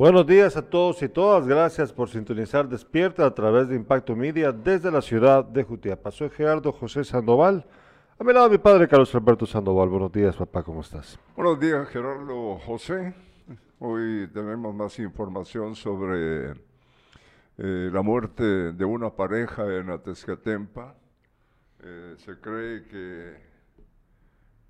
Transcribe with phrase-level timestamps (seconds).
[0.00, 1.44] Buenos días a todos y todas.
[1.44, 6.12] Gracias por sintonizar Despierta a través de Impacto Media desde la ciudad de Jutiapa.
[6.12, 7.66] Soy Gerardo José Sandoval.
[8.16, 9.88] A mi lado mi padre Carlos Alberto Sandoval.
[9.88, 10.62] Buenos días, papá.
[10.62, 11.18] ¿Cómo estás?
[11.34, 13.12] Buenos días, Gerardo José.
[13.80, 18.44] Hoy tenemos más información sobre eh, la muerte
[18.74, 20.94] de una pareja en Atezcatempa.
[21.82, 23.36] Eh, se cree que,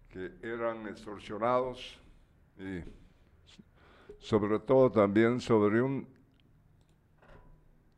[0.08, 2.00] que eran extorsionados
[2.58, 2.80] y
[4.18, 6.06] sobre todo también sobre un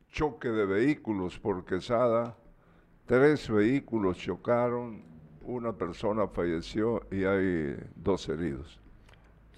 [0.09, 2.35] choque de vehículos por Quesada.
[3.05, 5.03] Tres vehículos chocaron,
[5.43, 8.79] una persona falleció y hay dos heridos.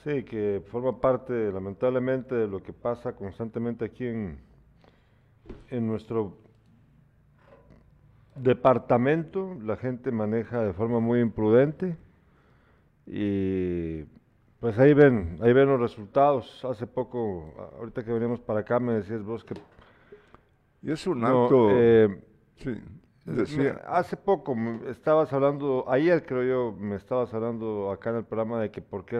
[0.03, 4.37] Sí, que forma parte, lamentablemente, de lo que pasa constantemente aquí en,
[5.69, 6.37] en nuestro
[8.35, 9.55] departamento.
[9.61, 11.95] La gente maneja de forma muy imprudente
[13.05, 14.03] y
[14.63, 16.63] pues ahí ven, ahí ven los resultados.
[16.63, 19.55] Hace poco, ahorita que venimos para acá, me decías vos que...
[20.81, 21.67] Y es un acto...
[21.71, 22.23] eh,
[22.55, 22.81] sí,
[23.25, 28.23] decía, hace poco me estabas hablando, ayer creo yo, me estabas hablando acá en el
[28.23, 29.19] programa de que por qué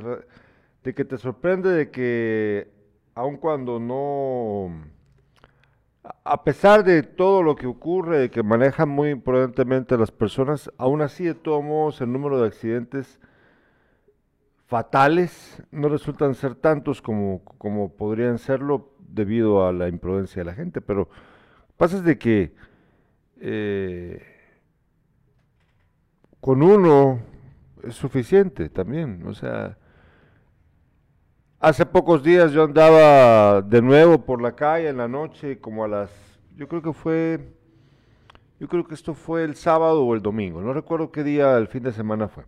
[0.81, 2.72] de que te sorprende de que
[3.14, 4.73] aun cuando no,
[6.06, 10.72] a- a pesar de todo lo que ocurre, de que manejan muy imprudentemente las personas,
[10.78, 13.20] aún así de todos modos el número de accidentes
[14.66, 20.56] fatales no resultan ser tantos como, como podrían serlo debido a la imprudencia de la
[20.56, 21.09] gente, pero
[21.78, 22.56] pasa de que
[23.39, 24.22] eh,
[26.39, 27.19] con uno
[27.84, 29.78] es suficiente también, o sea,
[31.59, 35.88] hace pocos días yo andaba de nuevo por la calle en la noche, como a
[35.88, 36.11] las,
[36.56, 37.53] yo creo que fue,
[38.59, 41.67] yo creo que esto fue el sábado o el domingo, no recuerdo qué día el
[41.67, 42.45] fin de semana fue,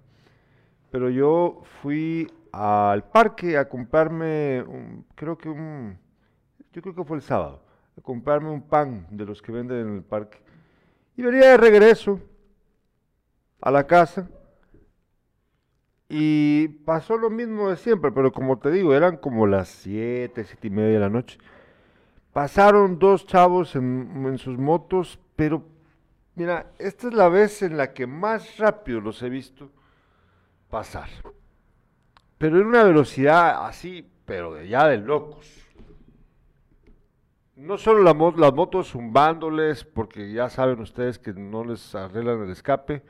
[0.91, 5.97] pero yo fui al parque a comprarme, un- creo que un,
[6.73, 7.61] yo creo que fue el sábado,
[7.97, 10.39] a comprarme un pan de los que venden en el parque.
[11.17, 12.19] Y venía de regreso
[13.61, 14.27] a la casa
[16.07, 20.67] y pasó lo mismo de siempre, pero como te digo, eran como las siete, siete
[20.67, 21.39] y media de la noche.
[22.33, 25.63] Pasaron dos chavos en sus motos, pero
[26.35, 29.71] mira, esta es la vez en la que más rápido los he visto
[30.69, 31.09] pasar.
[32.37, 35.61] Pero en una velocidad así, pero de ya de locos.
[37.55, 42.43] No solo la mo- las motos zumbándoles, porque ya saben ustedes que no les arreglan
[42.43, 43.03] el escape,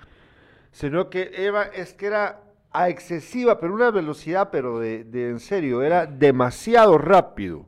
[0.71, 5.81] sino que Eva, es que era a excesiva, pero una velocidad, pero de, en serio,
[5.81, 7.65] era demasiado rápido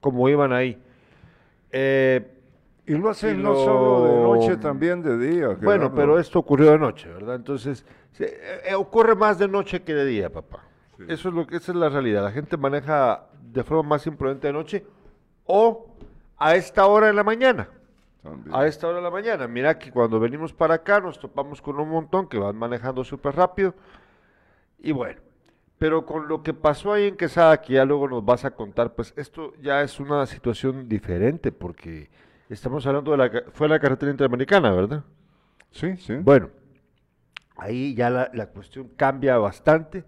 [0.00, 0.80] como iban ahí.
[1.72, 2.33] Eh,
[2.86, 5.48] y lo hacen y no solo de noche, también de día.
[5.62, 7.36] bueno, pero esto ocurrió de noche, ¿verdad?
[7.36, 10.64] Entonces, se- eh, eh, ocurre más de noche que de día, papá.
[10.98, 11.04] Sí.
[11.08, 12.22] Eso es lo que, esa es la realidad.
[12.22, 14.86] La gente maneja de forma más imprudente de noche
[15.46, 15.86] o
[16.36, 17.68] a esta hora de la mañana.
[18.22, 18.54] También.
[18.54, 19.46] A esta hora de la mañana.
[19.48, 23.34] Mira que cuando venimos para acá nos topamos con un montón que van manejando súper
[23.36, 23.74] rápido.
[24.78, 25.20] Y bueno,
[25.78, 28.94] pero con lo que pasó ahí en Quesada, que ya luego nos vas a contar,
[28.94, 32.08] pues esto ya es una situación diferente porque
[32.48, 33.42] estamos hablando de la...
[33.52, 35.04] Fue la carretera interamericana, ¿verdad?
[35.70, 36.14] Sí, sí.
[36.14, 36.50] Bueno,
[37.56, 40.04] ahí ya la, la cuestión cambia bastante.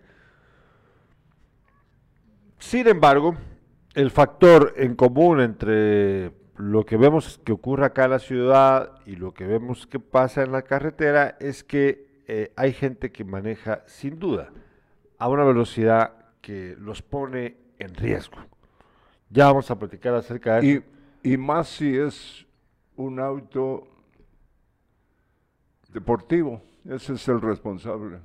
[2.59, 3.37] Sin embargo,
[3.95, 9.17] el factor en común entre lo que vemos que ocurre acá en la ciudad y
[9.17, 13.83] lo que vemos que pasa en la carretera es que eh, hay gente que maneja
[13.87, 14.51] sin duda
[15.19, 18.39] a una velocidad que los pone en riesgo.
[19.31, 20.83] Ya vamos a platicar acerca de eso.
[21.27, 22.47] Y, más si es
[22.97, 23.87] un auto
[25.93, 26.63] deportivo.
[26.85, 28.21] Ese es el responsable.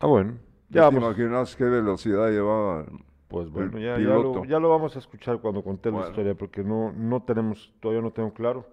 [0.00, 0.38] Ah, bueno.
[0.70, 2.86] Ya Ya te imaginas qué velocidad llevaba.
[3.28, 6.34] Pues el bueno, ya, ya lo, ya lo vamos a escuchar cuando conté la historia,
[6.34, 8.66] porque no, no tenemos, todavía no tengo claro.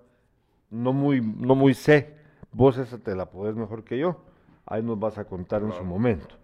[0.70, 2.16] No muy, no muy sé.
[2.52, 4.24] Vos esa te la podés mejor que yo.
[4.66, 6.36] Ahí nos vas a contar en su momento.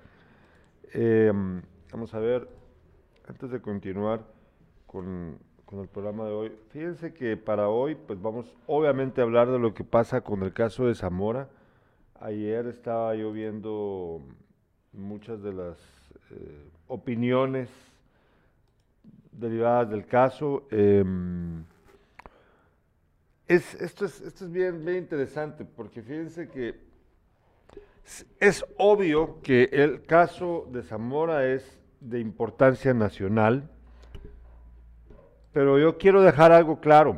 [0.94, 1.32] Eh,
[1.92, 2.50] vamos a ver,
[3.28, 4.26] antes de continuar
[4.86, 5.38] con,
[5.70, 9.60] con el programa de hoy, fíjense que para hoy, pues vamos obviamente a hablar de
[9.60, 11.48] lo que pasa con el caso de Zamora.
[12.20, 14.20] Ayer estaba yo viendo
[14.94, 15.78] muchas de las
[16.32, 17.70] eh, opiniones
[19.32, 20.64] derivadas del caso.
[20.72, 21.64] em,
[23.48, 26.80] es, esto es, esto es bien, bien interesante porque fíjense que
[28.06, 33.70] es- es obvio que el caso de Zamora es de importancia nacional,
[35.60, 37.18] pero yo quiero dejar algo claro.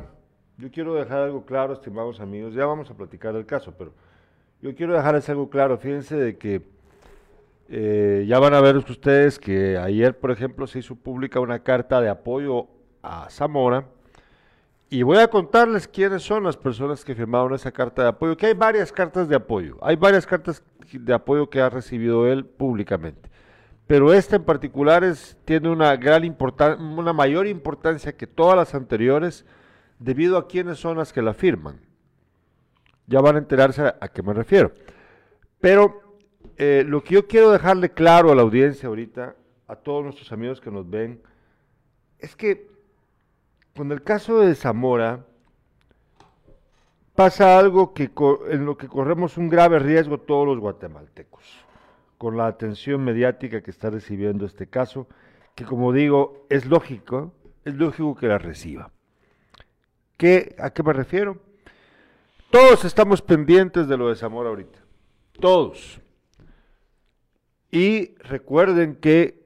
[0.58, 2.52] Yo quiero dejar algo claro, estimados amigos.
[2.54, 3.92] Ya vamos a platicar del caso, pero
[4.60, 5.78] yo quiero dejarles algo claro.
[5.78, 6.60] Fíjense de que
[7.68, 12.00] eh, ya van a ver ustedes que ayer, por ejemplo, se hizo pública una carta
[12.00, 12.66] de apoyo
[13.00, 13.86] a Zamora.
[14.90, 18.46] Y voy a contarles quiénes son las personas que firmaron esa carta de apoyo, que
[18.46, 23.30] hay varias cartas de apoyo, hay varias cartas de apoyo que ha recibido él públicamente.
[23.92, 28.74] Pero esta en particular es, tiene una gran importancia, una mayor importancia que todas las
[28.74, 29.44] anteriores,
[29.98, 31.78] debido a quiénes son las que la firman.
[33.06, 34.72] Ya van a enterarse a, a qué me refiero.
[35.60, 36.16] Pero
[36.56, 39.36] eh, lo que yo quiero dejarle claro a la audiencia ahorita,
[39.68, 41.20] a todos nuestros amigos que nos ven,
[42.18, 42.70] es que
[43.76, 45.26] con el caso de Zamora
[47.14, 48.10] pasa algo que
[48.48, 51.61] en lo que corremos un grave riesgo todos los guatemaltecos,
[52.22, 55.08] con la atención mediática que está recibiendo este caso,
[55.56, 57.34] que como digo, es lógico,
[57.64, 58.92] es lógico que la reciba.
[60.16, 61.40] ¿Qué, ¿A qué me refiero?
[62.52, 64.78] Todos estamos pendientes de lo de Zamora ahorita,
[65.40, 66.00] todos.
[67.72, 69.42] Y recuerden que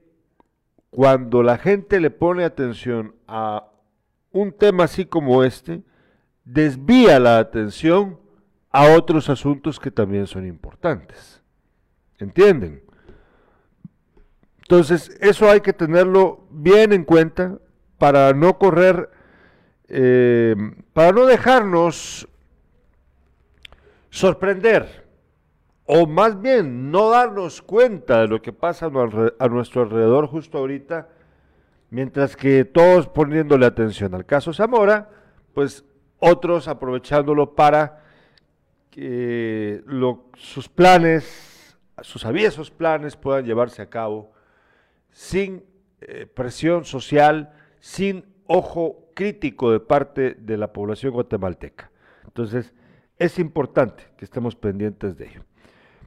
[0.91, 3.71] cuando la gente le pone atención a
[4.31, 5.81] un tema así como este,
[6.45, 8.19] desvía la atención
[8.69, 11.41] a otros asuntos que también son importantes.
[12.19, 12.83] ¿Entienden?
[14.59, 17.57] Entonces, eso hay que tenerlo bien en cuenta
[17.97, 19.09] para no correr,
[19.87, 20.55] eh,
[20.93, 22.27] para no dejarnos
[24.09, 25.07] sorprender
[25.87, 28.87] o más bien no darnos cuenta de lo que pasa
[29.39, 31.07] a nuestro alrededor justo ahorita,
[31.89, 35.09] mientras que todos poniéndole atención al caso Zamora,
[35.53, 35.85] pues
[36.19, 38.03] otros aprovechándolo para
[38.89, 39.81] que
[40.35, 41.56] sus planes,
[42.01, 44.31] sus aviesos planes puedan llevarse a cabo
[45.11, 45.63] sin
[46.01, 51.91] eh, presión social, sin ojo crítico de parte de la población guatemalteca.
[52.25, 52.73] Entonces,
[53.17, 55.43] es importante que estemos pendientes de ello.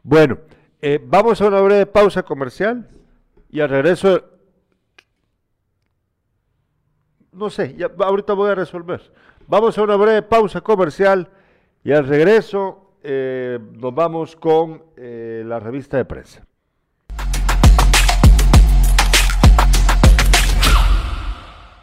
[0.02, 0.38] Bueno,
[0.80, 2.88] eh, vamos a una breve pausa comercial
[3.50, 4.22] y al regreso,
[7.32, 9.12] no sé, ya, ahorita voy a resolver.
[9.48, 11.28] Vamos a una breve pausa comercial
[11.82, 16.42] y al regreso eh, nos vamos con eh, la revista de prensa.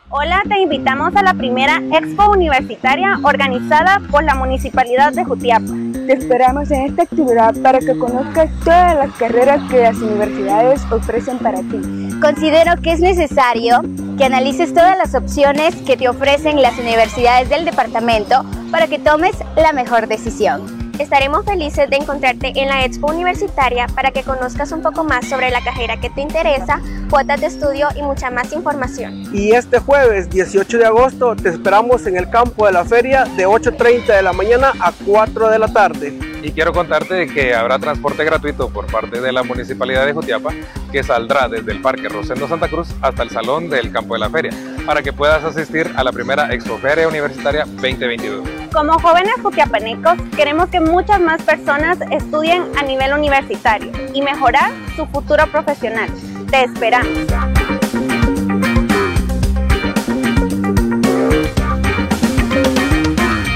[0.10, 5.68] Hola, te invitamos a la primera expo universitaria organizada por la Municipalidad de Jutiapa.
[6.08, 11.40] Te esperamos en esta actividad para que conozcas todas las carreras que las universidades ofrecen
[11.40, 12.10] para ti.
[12.22, 13.81] Considero que es necesario
[14.18, 19.36] que analices todas las opciones que te ofrecen las universidades del departamento para que tomes
[19.58, 20.76] la mejor decisión.
[21.00, 25.52] Estaremos felices de encontrarte en la Expo Universitaria para que conozcas un poco más sobre
[25.52, 29.24] la carrera que te interesa, cuotas de estudio y mucha más información.
[29.32, 33.46] Y este jueves 18 de agosto te esperamos en el campo de la feria de
[33.46, 36.26] 8.30 de la mañana a 4 de la tarde.
[36.48, 40.52] Y quiero contarte que habrá transporte gratuito por parte de la Municipalidad de Jutiapa
[40.94, 44.30] que saldrá desde el Parque Rosendo Santa Cruz hasta el Salón del Campo de la
[44.30, 44.52] Feria
[44.86, 48.48] para que puedas asistir a la primera Expo Feria Universitaria 2022.
[48.72, 55.06] Como jóvenes jutiapanecos queremos que muchas más personas estudien a nivel universitario y mejorar su
[55.08, 56.10] futuro profesional.
[56.50, 57.28] Te esperamos.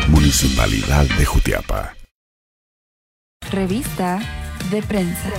[0.09, 1.93] Municipalidad de Jutiapa.
[3.51, 4.17] Revista
[4.71, 5.29] de prensa.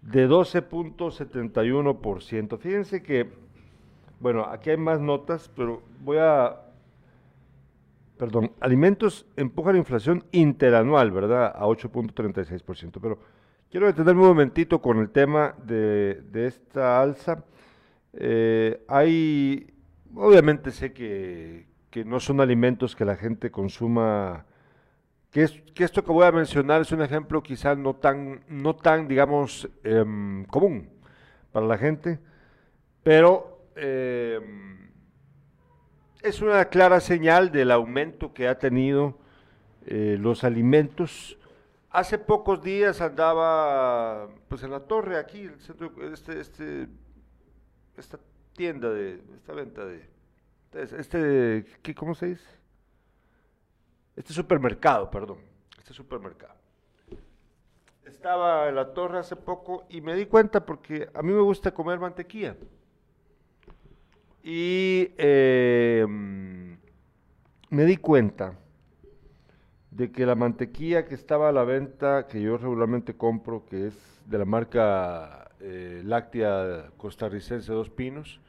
[0.00, 2.56] de 12.71%.
[2.56, 3.32] Fíjense que,
[4.20, 6.69] bueno, aquí hay más notas, pero voy a,
[8.20, 11.54] perdón, alimentos empujan inflación interanual, ¿verdad?
[11.56, 12.98] A 8.36%.
[13.00, 13.18] Pero
[13.70, 17.46] quiero detenerme un momentito con el tema de, esta alza.
[18.12, 19.72] Eh, hay,
[20.14, 21.64] obviamente sé que,
[22.04, 24.44] no son alimentos que la gente consuma,
[25.30, 28.76] que, es, que esto que voy a mencionar es un ejemplo quizás no tan, no
[28.76, 30.90] tan digamos, em, común
[31.52, 32.18] para la gente,
[33.02, 34.79] pero em,
[36.22, 39.18] es una clara señal del aumento que ha tenido
[39.86, 41.38] eh, los alimentos
[41.90, 46.88] hace pocos días andaba pues en la torre aquí, el centro, este, este,
[47.96, 48.18] esta
[48.54, 50.08] tienda de, esta venta de,
[50.72, 52.48] este, ¿qué, ¿cómo se dice?
[54.16, 55.38] Este supermercado, perdón,
[55.78, 56.58] este supermercado.
[58.04, 61.72] Estaba en la torre hace poco y me di cuenta porque a mí me gusta
[61.72, 62.56] comer mantequilla.
[64.42, 66.06] Y eh,
[67.68, 68.58] me di cuenta
[69.90, 74.22] de que la mantequilla que estaba a la venta, que yo regularmente compro, que es
[74.26, 78.40] de la marca eh, láctea costarricense Dos Pinos,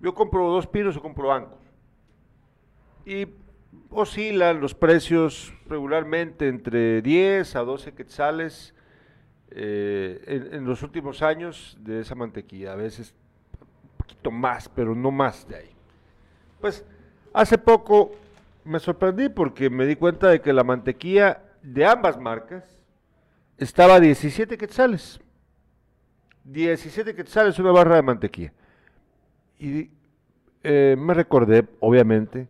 [0.00, 1.60] yo compro Dos Pinos o compro Angus.
[3.04, 3.26] Y
[3.90, 8.74] oscilan los precios regularmente entre 10 a 12 quetzales
[9.50, 13.14] eh, en, en, los últimos años de esa mantequilla, a veces
[14.12, 15.70] poquito más, pero no más de ahí.
[16.60, 16.84] Pues
[17.32, 18.12] hace poco
[18.64, 22.78] me sorprendí porque me di cuenta de que la mantequilla de ambas marcas
[23.58, 25.20] estaba a 17 quetzales.
[26.44, 28.52] 17 quetzales una barra de mantequilla.
[29.58, 29.90] Y
[30.62, 32.48] eh, me recordé, obviamente,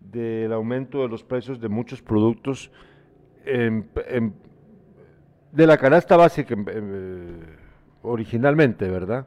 [0.00, 2.70] del aumento de los precios de muchos productos
[3.44, 7.36] de la canasta básica eh,
[8.02, 9.26] originalmente, ¿verdad?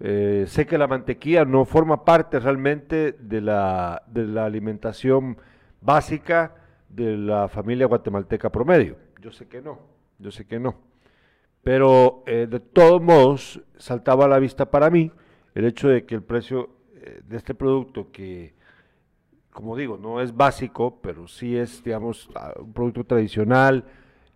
[0.00, 5.38] Eh, sé que la mantequilla no forma parte realmente de la, de la alimentación
[5.80, 6.54] básica
[6.88, 8.96] de la familia guatemalteca promedio.
[9.20, 9.78] Yo sé que no,
[10.18, 10.76] yo sé que no.
[11.62, 15.10] Pero eh, de todos modos, saltaba a la vista para mí
[15.54, 18.54] el hecho de que el precio eh, de este producto, que
[19.50, 23.84] como digo, no es básico, pero sí es, digamos, un producto tradicional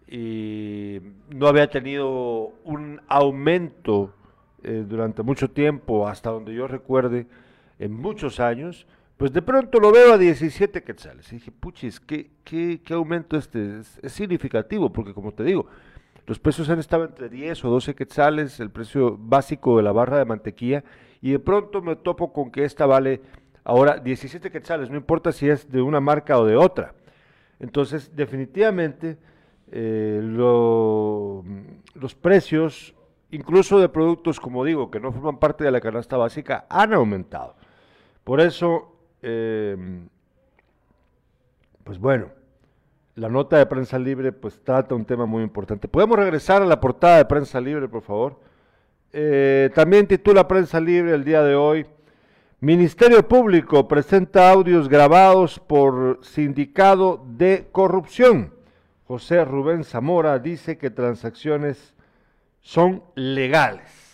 [0.07, 1.01] y
[1.35, 4.15] no había tenido un aumento
[4.63, 7.27] eh, durante mucho tiempo, hasta donde yo recuerde,
[7.79, 8.87] en muchos años,
[9.17, 11.31] pues de pronto lo veo a 17 quetzales.
[11.33, 13.81] Y dije, puchis, ¿qué, qué, qué aumento este?
[13.81, 15.67] Es, significativo, porque como te digo,
[16.27, 20.19] los precios han estado entre 10 o 12 quetzales, el precio básico de la barra
[20.19, 20.85] de mantequilla,
[21.21, 23.21] y de pronto me topo con que esta vale
[23.65, 26.95] ahora 17 quetzales, no importa si es de una marca o de otra.
[27.61, 29.19] Entonces, definitivamente,
[29.73, 31.45] eh, lo,
[31.95, 32.95] los precios,
[33.31, 37.57] incluso de productos, como digo, que no forman parte de la canasta básica, han aumentado.
[38.25, 39.77] Por eso, eh,
[41.85, 42.29] pues bueno,
[43.15, 45.89] la nota de prensa libre pues trata un tema muy importante.
[45.89, 48.39] ¿Podemos regresar a la portada de prensa libre, por favor?
[49.13, 51.87] Eh, también titula Prensa Libre el día de hoy.
[52.61, 58.53] Ministerio Público presenta audios grabados por Sindicado de Corrupción.
[59.07, 61.95] José Rubén Zamora dice que transacciones
[62.61, 64.09] son legales.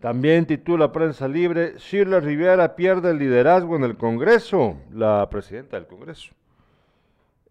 [0.00, 5.86] También titula Prensa Libre, Shirley Rivera pierde el liderazgo en el Congreso, la presidenta del
[5.86, 6.32] Congreso.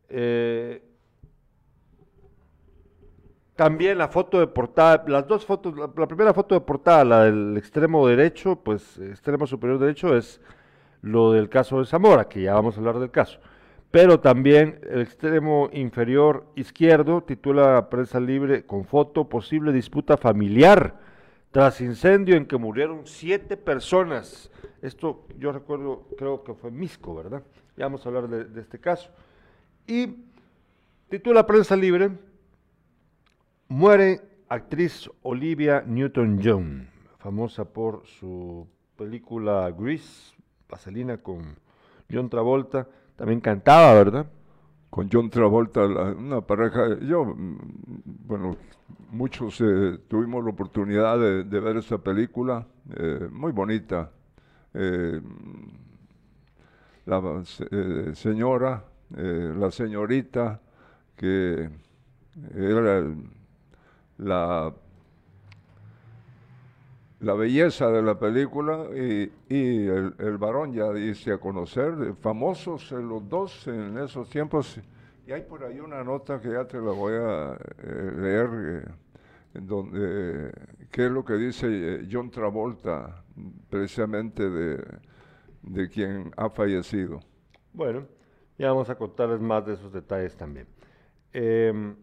[0.09, 0.83] Eh,
[3.55, 7.23] también la foto de portada, las dos fotos, la, la, primera foto de portada, la
[7.23, 10.41] del extremo derecho, pues extremo superior derecho es
[11.01, 13.39] lo del caso de Zamora, que ya vamos a hablar del caso.
[13.91, 20.97] Pero también el extremo inferior izquierdo titula Prensa Libre con foto posible disputa familiar
[21.51, 24.49] tras incendio en que murieron siete personas.
[24.81, 27.43] Esto yo recuerdo, creo que fue Misco, ¿verdad?
[27.75, 29.09] Ya vamos a hablar de, este caso.
[29.85, 30.15] Y
[31.09, 32.11] titula Prensa Libre,
[33.67, 40.33] muere actriz Olivia Newton-John, famosa por su película Grease,
[40.69, 41.57] Vaselina con
[42.09, 44.25] John Travolta, también cantaba, ¿verdad?
[44.89, 47.33] Con John Travolta, una pareja, yo,
[48.25, 48.57] bueno,
[49.11, 52.65] muchos eh, tuvimos la oportunidad de, ver esa película,
[52.95, 54.11] eh, muy bonita.
[54.73, 55.21] Eh,
[57.05, 57.43] la
[58.13, 60.61] señora, la señorita,
[61.15, 61.69] que
[62.55, 63.03] era
[64.17, 64.73] la,
[67.21, 73.27] la belleza de la película y, el, el, varón ya dice a conocer, famosos los
[73.29, 74.79] dos en esos tiempos.
[75.27, 78.91] Y hay por ahí una nota que ya te la voy a eh, leer, eh,
[79.53, 80.51] en donde, eh,
[80.91, 83.23] qué es lo que dice John Travolta,
[83.69, 84.83] precisamente de,
[85.61, 87.19] de quien ha fallecido.
[87.71, 88.07] Bueno,
[88.57, 90.67] ya vamos a contarles más de esos detalles también.
[91.33, 91.93] Eh,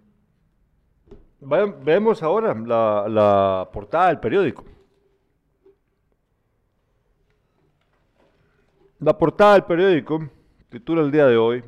[1.40, 4.77] vemos ahora la, la, portada del periódico.
[9.00, 10.28] La portada del periódico
[10.70, 11.62] titula el día de hoy.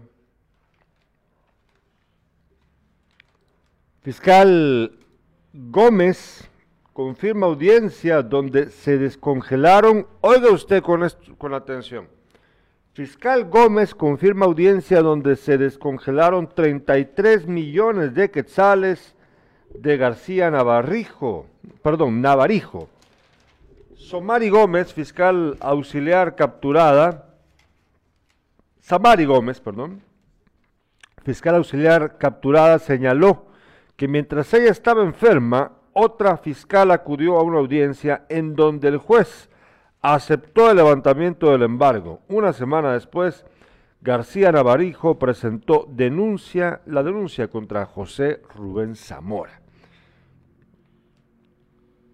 [4.02, 4.98] Fiscal
[5.52, 6.50] Gómez
[6.92, 12.08] confirma audiencia donde se descongelaron, oiga usted con, esto, con atención,
[12.94, 19.14] Fiscal Gómez confirma audiencia donde se descongelaron 33 millones de quetzales
[19.72, 21.46] de García Navarrijo,
[21.82, 22.88] perdón, Navarijo.
[24.00, 27.36] Somari Gómez, fiscal auxiliar capturada,
[28.80, 30.02] Samari Gómez, perdón,
[31.22, 33.46] fiscal auxiliar capturada señaló
[33.96, 39.48] que mientras ella estaba enferma, otra fiscal acudió a una audiencia en donde el juez
[40.00, 42.20] aceptó el levantamiento del embargo.
[42.28, 43.44] Una semana después,
[44.00, 49.59] García Navarijo presentó denuncia, la denuncia contra José Rubén Zamora.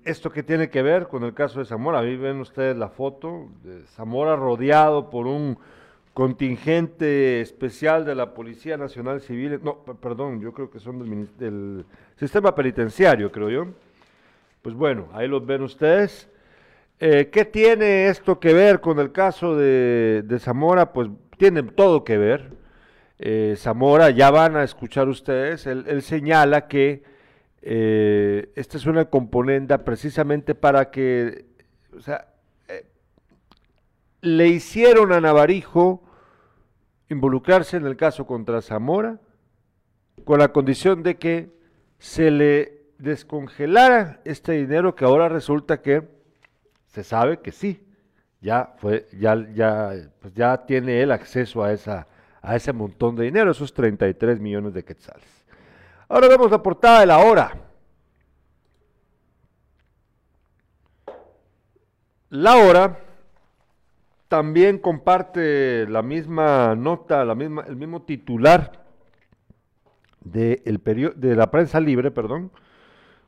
[0.06, 3.48] Esto que tiene que ver con el caso de Zamora, ahí ven ustedes la foto
[3.64, 5.58] de Zamora rodeado por un
[6.14, 11.84] contingente especial de la Policía Nacional Civil, no, perdón, yo creo que son del, del
[12.16, 13.66] sistema penitenciario, creo yo.
[14.62, 16.28] Pues bueno, ahí los ven ustedes.
[16.98, 20.92] Eh, ¿Qué tiene esto que ver con el caso de, Zamora?
[20.92, 22.52] Pues tiene todo que ver.
[23.18, 27.02] Eh, Zamora, ya van a escuchar ustedes, él, señala que
[27.68, 31.46] eh, esta es una componente precisamente para que,
[31.96, 32.28] o sea,
[34.20, 36.00] le hicieron a Navarijo
[37.08, 39.18] involucrarse en el caso contra Zamora
[40.24, 41.50] con la condición de que
[41.98, 46.02] se le descongelara este dinero que ahora resulta que
[46.86, 47.84] se sabe que sí,
[48.40, 52.06] ya fue, ya, ya, pues ya tiene él acceso a esa,
[52.42, 55.35] a ese montón de dinero, esos 33 millones de quetzales.
[56.08, 57.66] Ahora vemos la portada de la hora.
[62.30, 63.00] La hora
[64.28, 68.84] también comparte la misma nota, la misma, el mismo titular
[70.20, 70.82] de, el
[71.16, 72.50] de la prensa libre, perdón,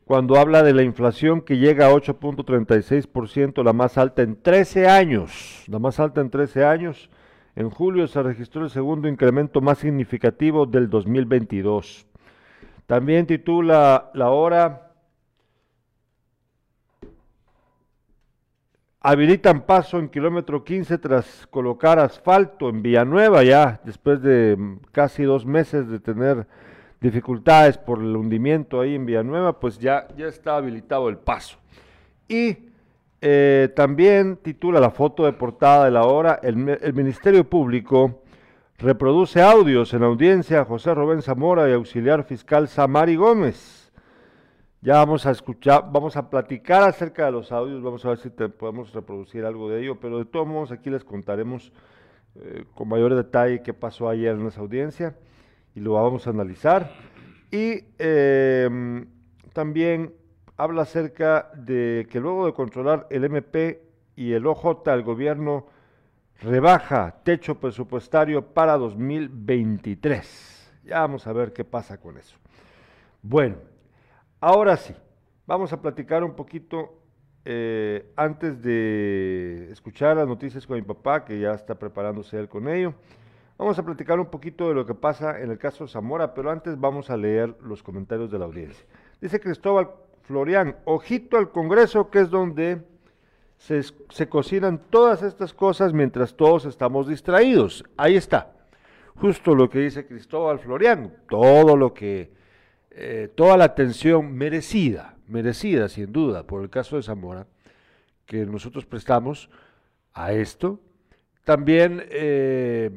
[0.04, 5.64] cuando habla de la inflación que llega a 8.36%, la más alta en 13 años,
[5.68, 7.10] la más alta en 13 años.
[7.54, 12.07] En julio se registró el segundo incremento más significativo del 2022.
[12.88, 14.92] También titula La Hora,
[18.98, 25.44] habilitan paso en kilómetro 15 tras colocar asfalto en Villanueva ya, después de casi dos
[25.44, 26.46] meses de tener
[26.98, 31.58] dificultades por el hundimiento ahí en Villanueva, pues ya, ya está habilitado el paso.
[32.26, 32.70] Y
[33.20, 38.22] eh, también titula la foto de portada de la hora, el, el, Ministerio Público
[38.78, 43.92] reproduce audios en audiencia José Rubén Zamora y auxiliar fiscal Samari Gómez.
[44.80, 48.30] Ya vamos a escuchar, vamos a platicar acerca de los audios, vamos a ver si
[48.30, 51.72] podemos reproducir algo de ello, pero de todos modos aquí les contaremos
[52.36, 55.16] eh, con mayor detalle qué pasó ayer en esa audiencia
[55.74, 56.92] y lo vamos a analizar.
[57.50, 59.08] Y em,
[59.52, 60.14] también
[60.56, 63.82] habla acerca de que luego de controlar el MP
[64.14, 65.66] y el OJ, el gobierno
[66.40, 70.72] rebaja techo presupuestario para 2023.
[70.84, 72.36] Ya vamos a ver qué pasa con eso.
[73.22, 73.56] Bueno,
[74.40, 74.94] ahora sí,
[75.46, 77.02] vamos a platicar un poquito
[77.44, 82.68] eh, antes de escuchar las noticias con mi papá, que ya está preparándose él con
[82.68, 82.94] ello.
[83.56, 86.50] Vamos a platicar un poquito de lo que pasa en el caso de Zamora, pero
[86.50, 88.86] antes vamos a leer los comentarios de la audiencia.
[89.20, 89.88] Dice Cristóbal
[90.22, 92.82] Florian, ojito al Congreso, que es donde
[93.58, 97.84] se, se, cocinan todas estas cosas mientras todos estamos distraídos.
[97.96, 98.52] Ahí está,
[99.16, 102.32] justo lo que dice Cristóbal Florian, todo lo que,
[102.90, 107.46] eh, toda la atención merecida, merecida sin duda por el caso de Zamora,
[108.26, 109.50] que nosotros prestamos
[110.12, 110.80] a esto.
[111.44, 112.90] También eh,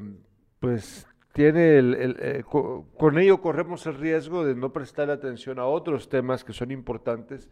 [0.60, 6.10] pues tiene el, eh, con ello corremos el riesgo de no prestar atención a otros
[6.10, 7.50] temas que son importantes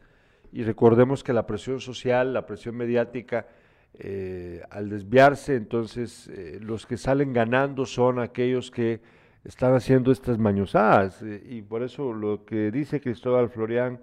[0.52, 3.48] y recordemos que la presión social, la presión mediática,
[3.94, 9.02] eh, al desviarse, entonces eh, los que salen ganando son aquellos que
[9.44, 14.00] están haciendo estas mañosadas y por eso lo que dice Cristóbal Florián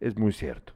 [0.00, 0.72] es muy cierto.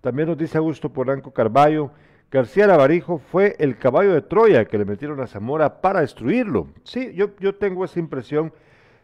[0.00, 1.90] También nos dice Augusto Polanco Carballo,
[2.30, 6.68] García Navarijo fue el caballo de Troya que le metieron a Zamora para destruirlo.
[6.84, 8.52] Sí, yo, yo tengo esa impresión.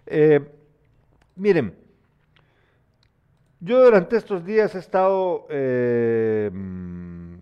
[0.06, 0.40] Eh,
[1.36, 1.74] miren,
[3.64, 6.50] yo durante estos días he estado, eh,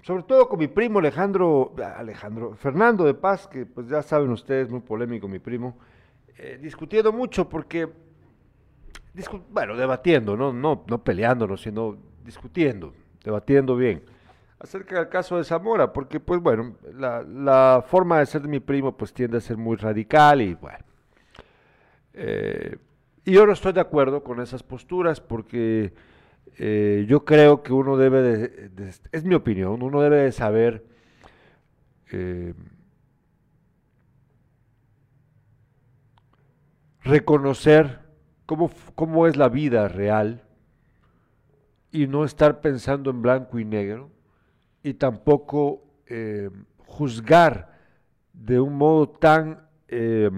[0.03, 4.69] sobre todo con mi primo Alejandro, Alejandro, Fernando de Paz, que pues ya saben ustedes,
[4.69, 5.79] muy polémico mi primo,
[6.37, 7.89] eh, discutiendo mucho porque,
[9.51, 10.53] bueno, debatiendo, ¿no?
[10.53, 12.93] No, no peleándonos, sino discutiendo,
[13.25, 14.03] debatiendo bien
[14.59, 18.95] acerca del caso de Zamora, porque pues bueno, la, forma de ser de mi primo
[18.95, 20.85] pues tiende a ser muy radical y bueno.
[22.13, 22.77] Eh,
[23.25, 25.93] y yo no estoy de acuerdo con esas posturas porque
[26.59, 30.87] eh, yo creo que uno debe de, es mi opinión, uno debe de saber
[32.13, 32.55] eh,
[37.03, 38.01] reconocer
[38.47, 40.45] cómo, cómo es la vida real
[41.93, 44.11] y no estar pensando en blanco y negro
[44.83, 47.79] y tampoco eh, juzgar
[48.33, 50.31] de un modo tan eh,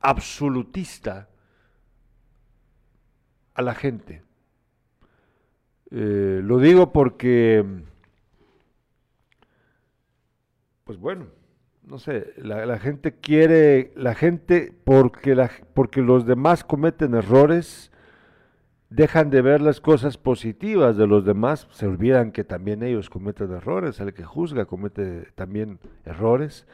[0.00, 1.28] absolutista
[3.54, 4.22] a la gente.
[5.94, 7.62] Eh, lo digo porque,
[10.84, 11.26] pues bueno,
[11.86, 15.36] no sé, la, gente quiere, la gente, porque,
[15.74, 17.92] porque los demás cometen errores,
[18.88, 23.52] dejan de ver las cosas positivas de los demás, se olvidan que también ellos cometen
[23.52, 26.66] errores, el que juzga comete también errores,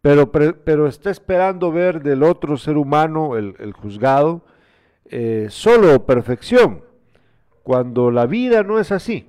[0.00, 4.46] pero, pero está esperando ver del otro ser humano, el, el juzgado,
[5.04, 6.82] eh, solo perfección,
[7.64, 9.26] cuando la vida no es así.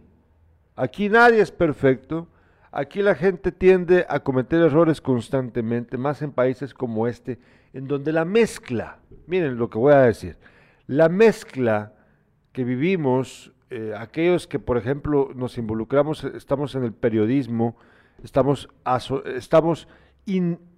[0.76, 2.28] Aquí nadie es perfecto,
[2.72, 7.40] aquí la gente tiende a cometer errores constantemente, más en países como este,
[7.74, 10.38] en donde la mezcla, miren lo que voy a decir,
[10.86, 11.94] la mezcla
[12.52, 17.78] que vivimos, eh, aquellos que, por ejemplo, nos involucramos, estamos en el periodismo,
[18.22, 18.70] estamos,
[19.26, 19.88] estamos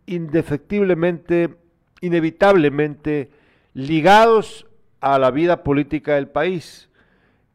[0.06, 1.56] indefectiblemente,
[2.02, 3.32] inevitablemente
[3.74, 4.68] ligados
[5.02, 6.87] a la vida política del país.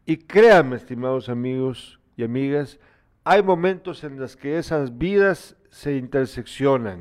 [0.04, 2.78] Y créanme, estimados amigos y amigas,
[3.24, 7.00] hay momentos en los que esas vidas se interseccionan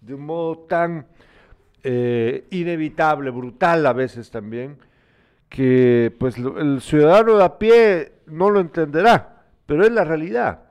[0.00, 1.06] de un modo tan
[1.82, 4.78] eh, inevitable, brutal a veces también,
[5.48, 10.62] que pues el ciudadano de a pie no lo entenderá, pero es la realidad.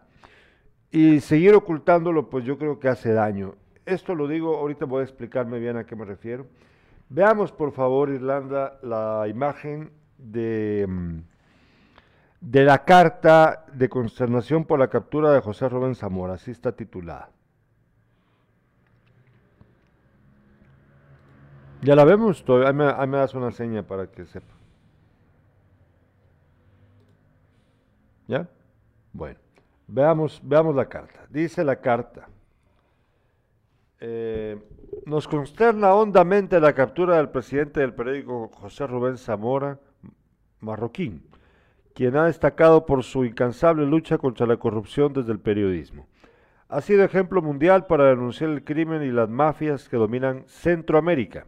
[0.92, 3.56] Y seguir ocultándolo, pues yo creo que hace daño.
[3.86, 6.48] Esto lo digo, ahorita voy a explicarme bien a qué me refiero.
[7.10, 11.20] Veamos, por favor, Irlanda, la imagen de, mm,
[12.40, 17.30] de la carta de consternación por la captura de José Rubén Zamora, así está titulada.
[21.82, 24.54] Ya la vemos, ahí me, ahí me das una seña para que sepa.
[28.28, 28.48] ¿Ya?
[29.14, 29.40] Bueno,
[29.88, 31.26] veamos, veamos la carta.
[31.30, 32.28] Dice la carta.
[34.00, 34.62] Eh,
[35.06, 39.80] nos consterna hondamente la captura del presidente del periódico José Rubén Zamora
[40.60, 41.24] Marroquín,
[41.98, 46.06] quien ha destacado por su incansable lucha contra la corrupción desde el periodismo.
[46.70, 51.48] Ha sido ejemplo mundial para denunciar el crimen y las mafias que dominan Centroamérica.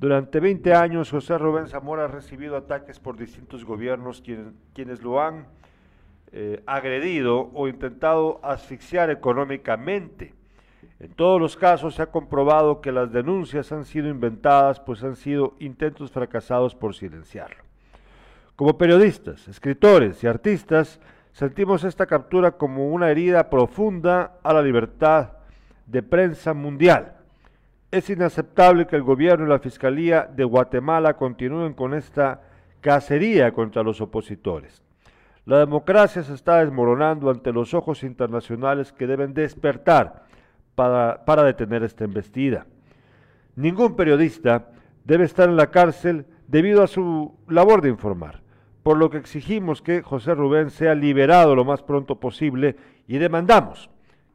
[0.00, 4.24] Durante 20 años, José Rubén Zamora ha recibido ataques por distintos gobiernos
[4.74, 5.46] quienes, lo han
[6.32, 10.34] eh, agredido o intentado asfixiar económicamente.
[10.98, 15.14] En todos los casos se ha comprobado que las denuncias han sido inventadas, pues han
[15.14, 17.69] sido intentos fracasados por silenciarlo.
[18.60, 21.00] Como periodistas, escritores y artistas,
[21.32, 25.30] sentimos esta captura como una herida profunda a la libertad
[25.86, 27.14] de prensa mundial.
[27.90, 32.42] Es inaceptable que el gobierno y la Fiscalía de Guatemala continúen con esta
[32.82, 34.82] cacería contra los opositores.
[35.46, 40.24] La democracia se está desmoronando ante los ojos internacionales que deben despertar
[40.74, 42.66] para, para, detener esta embestida.
[43.56, 44.68] Ningún periodista
[45.06, 48.42] debe estar en la cárcel debido a su labor de informar,
[48.90, 52.74] por lo que exigimos que José Rubén sea liberado lo más pronto posible
[53.06, 53.88] y demandamos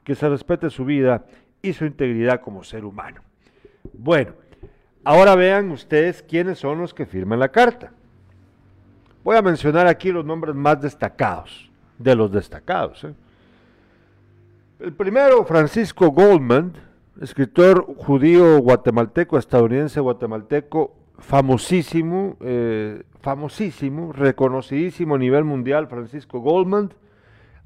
[0.06, 1.26] que se respete su vida
[1.62, 3.20] y su integridad como ser humano.
[3.92, 4.32] Bueno,
[5.04, 7.92] ahora vean ustedes quiénes son los que firman la carta.
[9.26, 13.04] Voy a mencionar aquí los nombres más destacados, de los destacados.
[13.04, 13.14] ¿eh?
[14.80, 16.72] El primero, Francisco Goldman,
[17.20, 26.94] escritor judío guatemalteco, estadounidense guatemalteco, famosísimo, eh, famosísimo, reconocidísimo a nivel mundial, Francisco Goldman,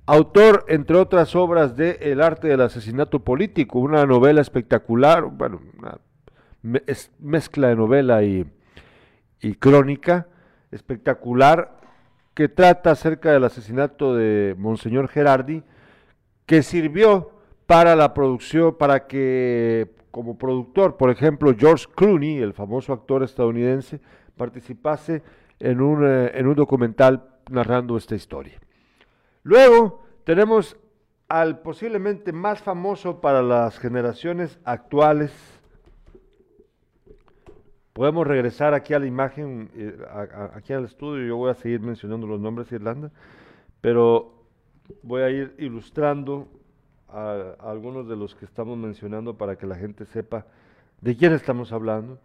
[0.06, 6.00] autor, entre otras obras, de El arte del asesinato político, una novela espectacular, bueno, una
[7.20, 8.46] mezcla de novela y,
[9.42, 10.28] y crónica,
[10.72, 11.80] espectacular
[12.34, 15.64] que trata acerca del asesinato de Monseñor Gerardi,
[16.46, 17.32] que sirvió
[17.66, 24.00] para la producción, para que como productor, por ejemplo, George Clooney, el famoso actor estadounidense,
[24.38, 25.22] participase
[25.60, 28.60] en un, eh, en un documental narrando esta historia.
[29.44, 30.78] Luego tenemos
[31.28, 35.32] al posiblemente más famoso para las generaciones actuales,
[38.00, 39.98] Podemos regresar aquí a la imagen, eh,
[40.54, 43.12] aquí al estudio, yo voy a seguir mencionando los nombres de Irlanda,
[43.82, 44.46] pero
[45.04, 46.48] voy a ir ilustrando
[47.60, 50.46] algunos de los que estamos mencionando para que la gente sepa
[51.02, 52.20] de quién estamos hablando.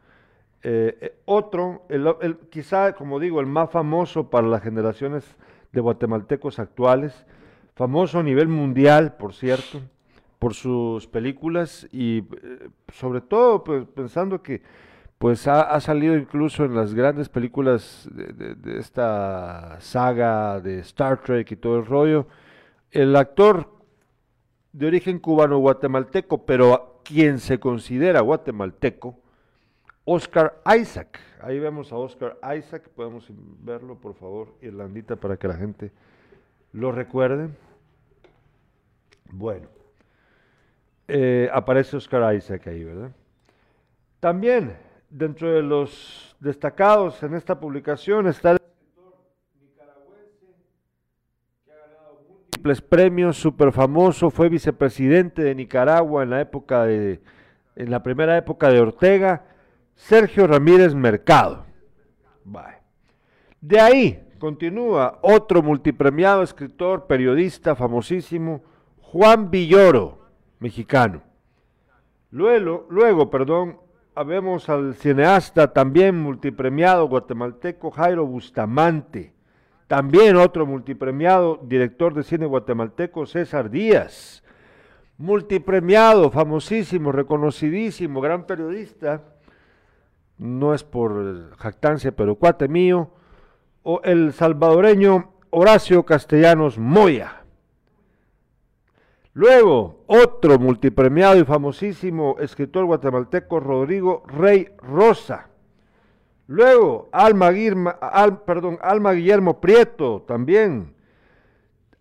[0.62, 5.24] Eh, eh, otro, el, quizá, como digo, el más famoso para las generaciones
[5.72, 7.26] de guatemaltecos actuales,
[7.74, 9.80] famoso a nivel mundial, por cierto,
[10.38, 12.24] por sus películas y
[12.92, 14.62] sobre todo pues, pensando que
[15.18, 21.22] pues ha, ha salido incluso en las grandes películas de- de esta saga de Star
[21.22, 22.26] Trek y todo el rollo.
[22.90, 23.68] El actor
[24.74, 29.16] de origen cubano-guatemalteco, pero quien se considera guatemalteco,
[30.04, 31.20] Oscar Isaac.
[31.40, 35.92] Ahí vemos a Oscar Isaac, podemos verlo, por favor, Irlandita, para que la gente
[36.72, 37.50] lo recuerde.
[39.30, 39.68] Bueno,
[41.06, 43.12] eh, aparece Oscar Isaac ahí, ¿verdad?
[44.18, 44.76] También,
[45.08, 49.14] dentro de los destacados en esta publicación está el escritor
[49.60, 50.46] nicaragüense
[51.64, 52.18] que ha ganado
[52.80, 57.20] premios, súper famoso, fue vicepresidente de Nicaragua en la época de,
[57.76, 59.44] en la primera época de Ortega,
[59.94, 61.66] Sergio Ramírez Mercado.
[63.60, 68.62] De ahí continúa otro multipremiado escritor, periodista famosísimo,
[69.00, 70.18] Juan Villoro,
[70.58, 71.22] mexicano.
[72.30, 73.78] Luego, luego, perdón,
[74.14, 79.33] habemos al cineasta también multipremiado guatemalteco Jairo Bustamante.
[79.86, 84.42] También otro multipremiado director de cine guatemalteco César Díaz.
[85.18, 89.22] Multipremiado, famosísimo, reconocidísimo, gran periodista.
[90.38, 93.10] No es por jactancia, pero cuate mío.
[93.82, 97.44] O el salvadoreño Horacio Castellanos Moya.
[99.34, 105.50] Luego, otro multipremiado y famosísimo escritor guatemalteco Rodrigo Rey Rosa.
[106.46, 107.50] Luego, Alma,
[108.44, 110.94] perdón, Alma Guillermo Prieto también.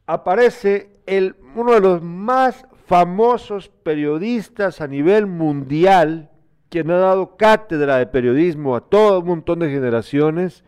[0.05, 6.29] Aparece el, uno de los más famosos periodistas a nivel mundial,
[6.69, 10.63] quien ha dado cátedra de periodismo a todo un montón de generaciones,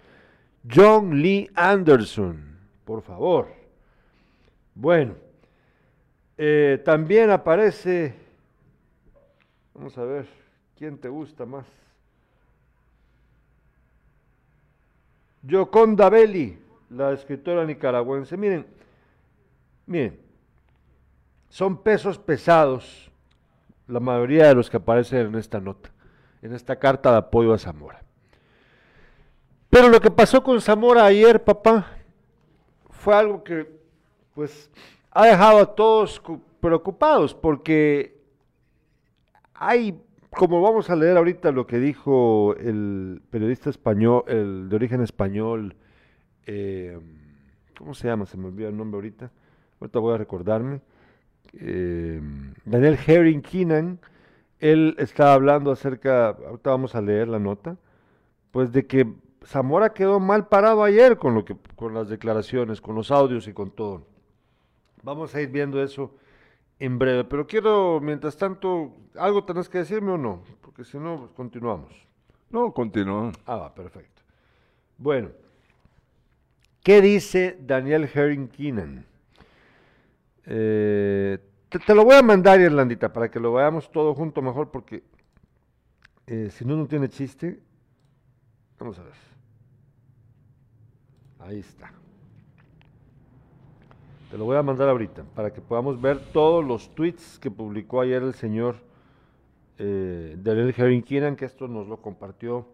[0.74, 2.58] John Lee Anderson.
[2.86, 3.48] Por favor.
[4.74, 5.26] Bueno.
[6.38, 8.14] Eh, también aparece,
[9.74, 10.26] vamos a ver,
[10.78, 11.66] ¿quién te gusta más?
[15.46, 16.58] Yoconda Belli,
[16.90, 18.36] la escritora nicaragüense.
[18.38, 18.66] Miren,
[19.86, 20.20] miren,
[21.50, 23.12] son pesos pesados
[23.88, 25.92] la mayoría de los que aparecen en esta nota,
[26.42, 28.02] en esta carta de apoyo a Zamora.
[29.70, 31.86] Pero lo que pasó con Zamora ayer, papá,
[32.90, 33.68] fue algo que,
[34.34, 34.70] pues,
[35.12, 38.18] ha dejado a todos cu- preocupados porque
[39.54, 40.02] hay,
[40.36, 45.76] como vamos a leer ahorita lo que dijo el periodista español, el de origen español,
[46.46, 47.00] eh,
[47.78, 48.26] ¿cómo se llama?
[48.26, 49.32] Se me olvidó el nombre ahorita.
[49.80, 50.82] Ahorita voy a recordarme.
[51.54, 52.22] Eh,
[52.66, 54.00] Daniel Herring Keenan,
[54.60, 57.78] él estaba hablando acerca, ahorita vamos a leer la nota,
[58.52, 59.14] pues de que
[59.46, 63.54] Zamora quedó mal parado ayer con lo que, con las declaraciones, con los audios y
[63.54, 64.06] con todo.
[65.04, 66.14] Vamos a ir viendo eso
[66.80, 70.44] en breve, pero quiero, mientras tanto, ¿algo tenés que decirme o no?
[70.62, 71.94] Porque si no, pues, continuamos.
[72.50, 73.32] No, continúa.
[73.46, 74.22] Ah, va, perfecto.
[74.98, 75.30] Bueno,
[76.84, 79.06] ¿qué dice Daniel Herring Keenan?
[80.46, 84.72] Eh, te, te lo voy a mandar, Irlandita, para que lo veamos todo junto mejor,
[84.72, 85.04] porque
[86.28, 87.60] eh, si no, no tiene chiste.
[88.80, 89.14] Vamos a ver.
[91.40, 91.92] Ahí está.
[94.30, 98.02] Te lo voy a mandar ahorita, para que podamos ver todos los tweets que publicó
[98.02, 98.76] ayer el señor
[99.78, 102.66] eh, Daniel Keenan, que esto nos lo compartió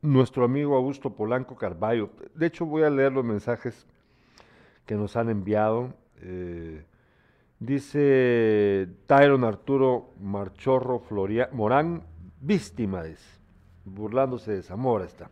[0.00, 2.10] nuestro amigo Augusto Polanco Carballo.
[2.34, 3.86] De hecho, voy a leer los mensajes
[4.86, 5.92] que nos han enviado.
[6.22, 6.82] Eh,
[7.60, 12.04] dice Tyron Arturo Marchorro Floria, Morán,
[12.40, 13.02] víctima,
[13.84, 15.30] burlándose de Zamora está.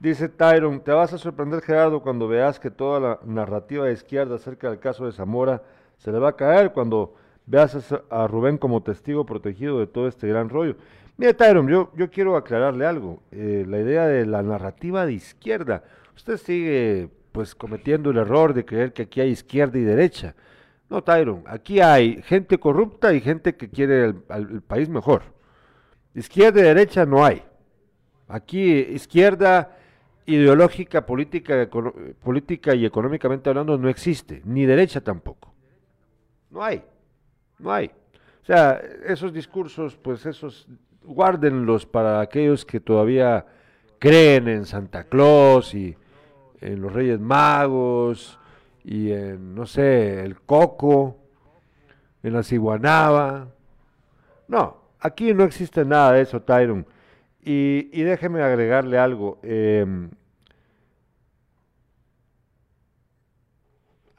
[0.00, 4.36] Dice Tyron, te vas a sorprender Gerardo cuando veas que toda la narrativa de izquierda
[4.36, 5.62] acerca del caso de Zamora
[5.98, 10.26] se le va a caer cuando veas a Rubén como testigo protegido de todo este
[10.26, 10.76] gran rollo.
[11.18, 13.20] Mire, Tyron, yo, yo quiero aclararle algo.
[13.30, 15.84] Eh, la idea de la narrativa de izquierda,
[16.16, 20.34] usted sigue pues cometiendo el error de creer que aquí hay izquierda y derecha.
[20.88, 25.24] No, Tyron, aquí hay gente corrupta y gente que quiere el, el país mejor.
[26.14, 27.42] Izquierda y derecha no hay.
[28.28, 29.76] Aquí izquierda
[30.34, 31.68] ideológica, política,
[32.22, 35.52] política y económicamente hablando no existe, ni derecha tampoco.
[36.50, 36.82] No hay,
[37.58, 37.90] no hay.
[38.42, 40.68] O sea, esos discursos, pues esos,
[41.02, 43.46] guárdenlos para aquellos que todavía
[43.98, 45.96] creen en Santa Claus y
[46.60, 48.38] en los Reyes Magos
[48.84, 51.16] y en, no sé, el coco,
[52.22, 53.48] en la ciguanaba.
[54.48, 56.86] No, aquí no existe nada de eso, Tyron.
[57.42, 59.38] Y, y déjeme agregarle algo.
[59.42, 60.10] em,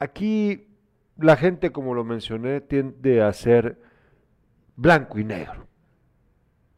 [0.02, 0.66] aquí
[1.16, 3.80] la gente, como lo mencioné, tiende a ser
[4.74, 5.66] blanco y negro.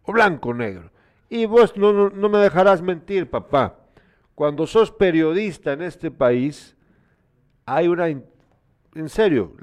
[0.03, 0.91] O blanco negro.
[1.31, 3.79] Y vos no, me dejarás mentir, papá.
[4.35, 6.77] Cuando sos periodista en este país,
[7.65, 9.57] hay una, en serio,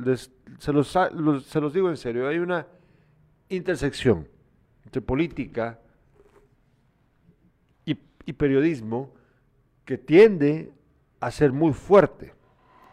[0.58, 2.66] se, los, se los digo en serio, hay una
[3.50, 4.28] intersección
[4.86, 5.80] entre política
[8.24, 9.12] y periodismo
[9.84, 10.72] que tiende
[11.20, 12.34] a ser muy fuerte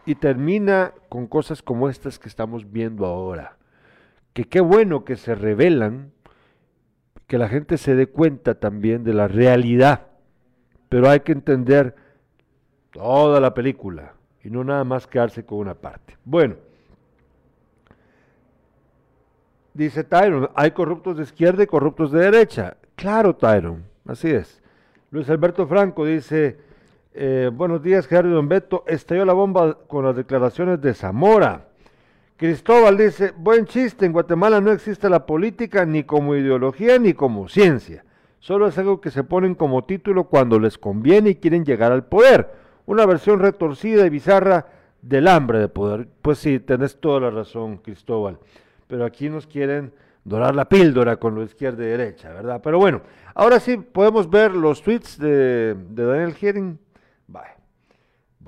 [0.05, 3.57] y termina con cosas como estas que estamos viendo ahora.
[4.33, 6.11] Que qué bueno que se revelan,
[7.27, 10.07] que la gente se dé cuenta también de la realidad,
[10.89, 11.95] pero hay que entender
[12.91, 16.17] toda la película y no nada más quedarse con una parte.
[16.25, 16.55] Bueno,
[19.73, 22.77] dice Tyron, hay corruptos de izquierda y corruptos de derecha.
[22.95, 24.61] Claro, Tyron, así es.
[25.11, 26.59] Luis Alberto Franco dice,
[27.21, 31.67] eh, buenos días, Gerardo Don Beto, estalló la bomba con las declaraciones de Zamora.
[32.37, 37.49] Cristóbal dice, buen chiste, en Guatemala no existe la política ni como ideología ni como
[37.49, 38.05] ciencia.
[38.39, 42.05] Solo es algo que se ponen como título cuando les conviene y quieren llegar al
[42.05, 42.53] poder.
[42.85, 44.67] Una versión retorcida y bizarra
[45.01, 46.07] del hambre de poder.
[46.21, 48.39] Pues sí, tenés toda la razón, Cristóbal.
[48.87, 49.91] Pero aquí nos quieren
[50.23, 52.61] dorar la píldora con lo izquierda y derecha, ¿verdad?
[52.63, 53.01] Pero bueno,
[53.35, 56.79] ahora sí podemos ver los tweets de, de Daniel Hering.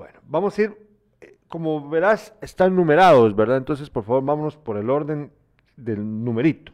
[0.02, 0.76] Bueno, vamos a ir,
[1.20, 3.58] eh, como verás, están numerados, ¿verdad?
[3.58, 5.30] Entonces, por favor, vámonos por el orden
[5.76, 6.72] del numerito.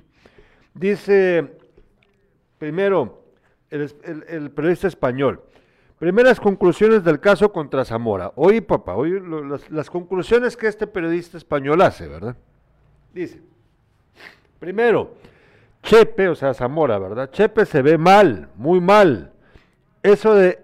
[0.73, 1.59] Dice,
[2.57, 3.25] primero,
[3.69, 5.43] el, periodista español,
[5.99, 8.33] primeras conclusiones del caso contra Zamora.
[8.35, 12.35] Oye, papá, oye las, las conclusiones que este periodista español hace, ¿verdad?
[13.13, 13.43] Dice,
[14.59, 15.17] primero,
[15.83, 17.31] Chepe, o sea, Zamora, ¿verdad?
[17.31, 19.35] Chepe se ve mal, muy mal.
[20.03, 20.59] Eso de,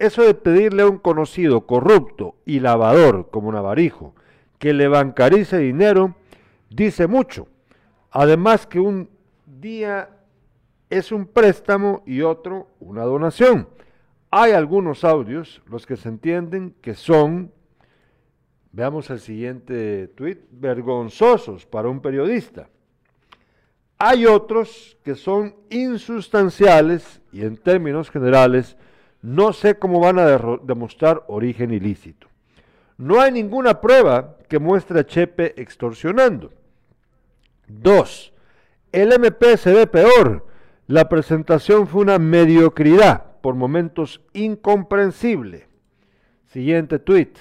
[0.00, 4.14] eso de pedirle a un conocido corrupto y lavador como Navarijo
[4.58, 6.14] que le bancarice dinero,
[6.70, 7.48] dice mucho.
[8.12, 9.10] Además que un
[9.44, 10.08] día
[10.88, 13.68] es un préstamo y otro una donación.
[14.30, 17.50] Hay algunos audios, los que se entienden que son,
[18.70, 22.68] veamos el siguiente tuit, vergonzosos para un periodista.
[24.04, 28.76] Hay otros que son insustanciales y en términos generales
[29.20, 30.26] no sé cómo van a
[30.64, 32.26] demostrar origen ilícito.
[32.98, 36.52] No hay ninguna prueba que muestre a Chepe extorsionando.
[37.68, 38.32] Dos,
[38.90, 40.48] el MP se ve peor.
[40.88, 45.68] La presentación fue una mediocridad, por momentos incomprensible.
[46.48, 47.38] Siguiente tuit.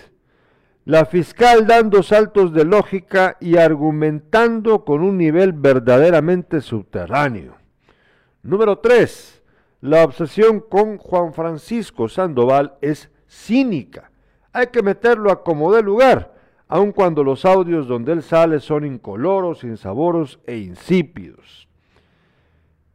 [0.85, 7.55] La fiscal dando saltos de lógica y argumentando con un nivel verdaderamente subterráneo.
[8.41, 9.43] Número 3.
[9.81, 14.09] La obsesión con Juan Francisco Sandoval es cínica.
[14.53, 16.33] Hay que meterlo a como dé lugar,
[16.67, 21.67] aun cuando los audios donde él sale son incoloros, insaboros e insípidos.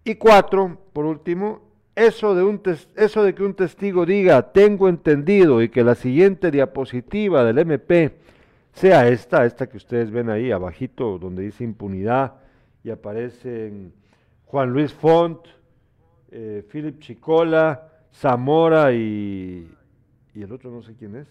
[0.03, 1.66] Y cuatro, por último,
[1.97, 2.61] eso de, un
[2.95, 8.15] eso de que un testigo diga tengo entendido y que la siguiente diapositiva del MP
[8.75, 12.35] sea esta, esta que ustedes ven ahí abajito donde dice impunidad
[12.85, 13.95] y aparecen
[14.45, 15.41] Juan Luis Font,
[16.31, 19.69] eh, Philip Chicola, Zamora y,
[20.35, 21.27] y el otro no sé quién es.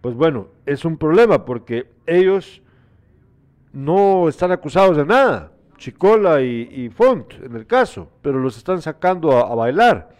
[0.00, 2.60] Pues bueno, es un problema porque ellos
[3.72, 5.52] no están acusados de nada,
[5.84, 10.14] Chicola y, Font en el caso, pero los están sacando a, a bailar.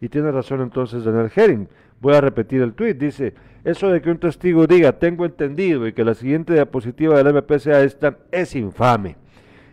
[0.00, 1.68] Y tiene razón entonces Daniel Herring.
[2.00, 2.96] Voy a repetir el tuit.
[2.96, 7.26] Dice, eso de que un testigo diga, tengo entendido, y que la siguiente diapositiva del
[7.26, 9.18] MP sea esta, es infame.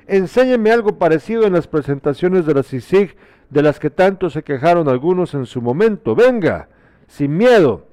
[0.05, 3.15] Enséñeme algo parecido en las presentaciones de la CICIG,
[3.49, 6.13] de las que tanto se quejaron algunos en su momento.
[6.13, 6.67] Venga,
[7.07, 7.87] sin miedo.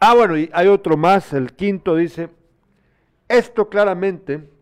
[0.00, 2.30] Ah, bueno, y hay otro más, el quinto dice,
[3.28, 4.53] esto claramente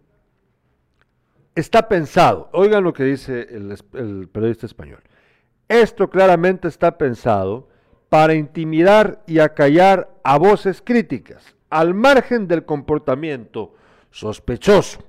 [1.55, 2.49] está pensado.
[2.53, 5.03] Oigan lo que dice el, periodista español.
[5.69, 7.69] Esto claramente está pensado
[8.09, 13.75] para intimidar y acallar a voces críticas, al margen del comportamiento
[14.11, 15.01] sospechoso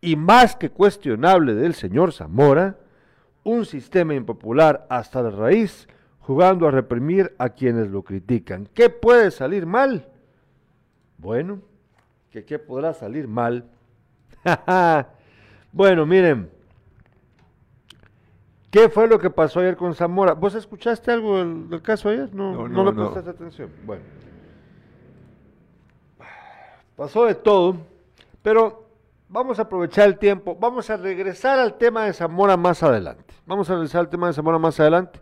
[0.00, 2.76] y más que cuestionable del señor Zamora,
[3.44, 8.68] un sistema impopular hasta la raíz, jugando a reprimir a quienes lo critican.
[8.74, 10.06] ¿Qué puede salir mal?
[11.16, 11.62] Bueno,
[12.30, 13.70] que qué podrá salir mal.
[15.72, 16.50] bueno, miren,
[18.70, 20.34] ¿qué fue lo que pasó ayer con Zamora?
[20.34, 22.34] ¿Vos escuchaste algo del, del caso ayer?
[22.34, 23.70] No, No, no, no, le prestaste atención.
[23.84, 24.02] Bueno,
[26.96, 27.76] pasó de todo,
[28.42, 28.86] pero
[29.28, 33.34] vamos a aprovechar el tiempo, vamos a regresar al tema de Zamora más adelante.
[33.46, 35.20] Vamos a regresar al tema de Zamora más adelante,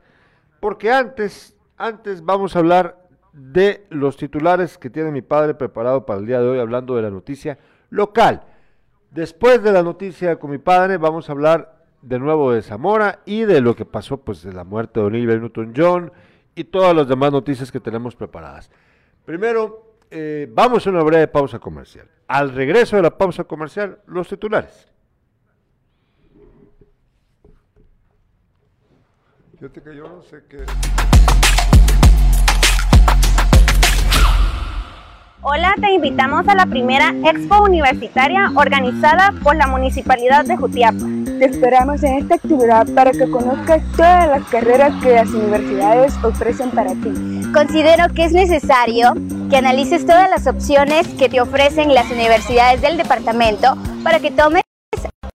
[0.60, 6.18] porque antes, antes vamos a hablar de los titulares que tiene mi padre preparado para
[6.18, 7.58] el día de hoy, hablando de la noticia
[7.90, 8.42] local.
[9.10, 13.42] Después de la noticia con mi padre, vamos a hablar de nuevo de Zamora y
[13.42, 16.12] de lo que pasó pues de la muerte de Oliver Newton-John
[16.54, 18.70] y todas las demás noticias que tenemos preparadas.
[19.24, 22.08] Primero, eh, vamos a una breve pausa comercial.
[22.26, 24.88] Al regreso de la pausa comercial, los titulares.
[29.60, 30.64] No sé qué.
[35.40, 40.98] Hola, te invitamos a la primera expo universitaria organizada por la Municipalidad de Jutiapa.
[41.38, 46.70] Te esperamos en esta actividad para que conozcas todas las carreras que las universidades ofrecen
[46.70, 47.12] para ti.
[47.54, 49.14] Considero que es necesario
[49.48, 54.62] que analices todas las opciones que te ofrecen las universidades del departamento para que tomes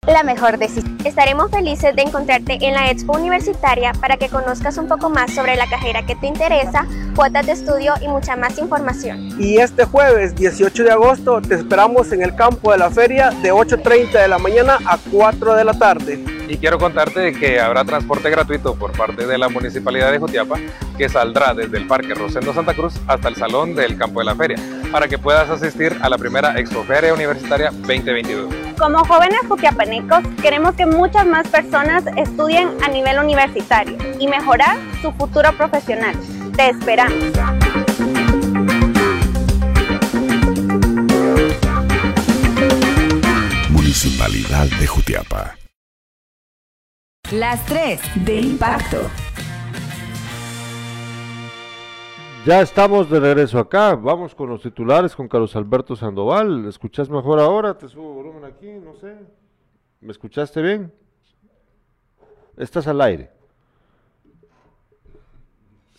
[0.07, 0.97] la mejor decisión.
[1.05, 5.55] Estaremos felices de encontrarte en la Expo Universitaria para que conozcas un poco más sobre
[5.55, 6.85] la carrera que te interesa,
[7.15, 9.29] cuotas de estudio y mucha más información.
[9.39, 13.53] Y este jueves 18 de agosto te esperamos en el campo de la feria de
[13.53, 16.42] 8.30 de la mañana a 4 de la tarde.
[16.53, 20.59] Y quiero contarte que habrá transporte gratuito por parte de la Municipalidad de Jutiapa
[20.99, 24.35] que saldrá desde el Parque Rosendo Santa Cruz hasta el Salón del Campo de la
[24.35, 24.57] Feria
[24.91, 28.53] para que puedas asistir a la primera Expoferia Universitaria 2022.
[28.77, 35.11] Como jóvenes jutiapanecos, queremos que muchas más personas estudien a nivel universitario y mejorar su
[35.13, 36.15] futuro profesional.
[36.55, 37.17] Te esperamos.
[43.71, 45.62] Municipalidad de Jutiapa.
[47.33, 48.97] Las 3 de impacto.
[52.45, 53.95] Ya estamos de regreso acá.
[53.95, 56.65] Vamos con los titulares con Carlos Alberto Sandoval.
[56.67, 57.77] ¿Escuchas mejor ahora?
[57.77, 59.15] Te subo volumen aquí, no sé.
[60.01, 60.91] ¿Me escuchaste bien?
[62.57, 63.31] Estás al aire.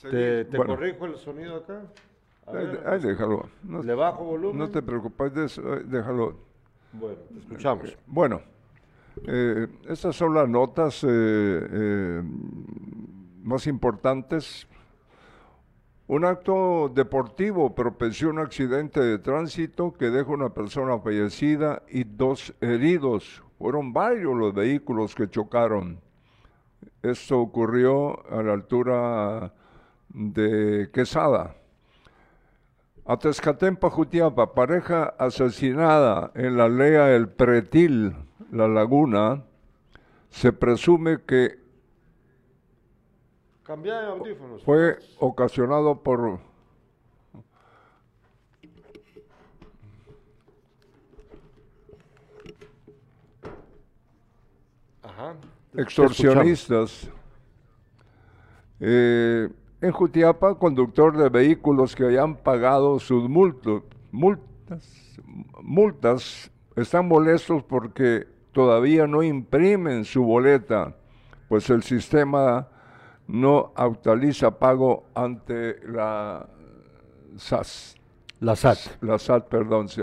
[0.03, 0.75] ¿Te, te Bueno.
[0.77, 1.81] corrijo el sonido acá?
[2.53, 3.49] Ver, ay, déjalo.
[3.63, 4.59] No, ¿Le bajo volumen?
[4.59, 6.37] no te preocupes de eso, déjalo.
[6.93, 7.97] Bueno, te escuchamos.
[8.07, 8.43] Bueno,
[9.27, 12.23] eh, estas son las notas eh, eh,
[13.43, 14.67] más importantes.
[16.07, 22.55] Un acto deportivo propició un accidente de tránsito que deja una persona fallecida y dos
[22.61, 23.43] heridos.
[23.59, 26.01] Fueron varios los vehículos que chocaron.
[27.03, 29.55] Esto ocurrió a la altura
[30.09, 31.57] de Quesada.
[33.07, 38.17] Atezcatempa, Jutiapa, pareja asesinada en la aldea El Pretil,
[38.55, 39.43] La Laguna.
[40.31, 41.59] Se presume que
[43.67, 44.63] audífonos.
[44.63, 46.39] fue ocasionado por
[55.03, 55.35] Ajá.
[55.77, 57.09] extorsionistas.
[58.79, 59.49] Eh,
[59.81, 63.83] en Jutiapa, conductor de vehículos que hayan pagado sus multas,
[65.61, 70.95] multas están molestos porque todavía no imprimen su boleta,
[71.49, 72.69] pues el sistema
[73.27, 76.47] no actualiza pago ante la
[77.37, 77.97] SAS.
[78.41, 78.79] La SAT.
[79.03, 80.03] La SAT, perdón, sí.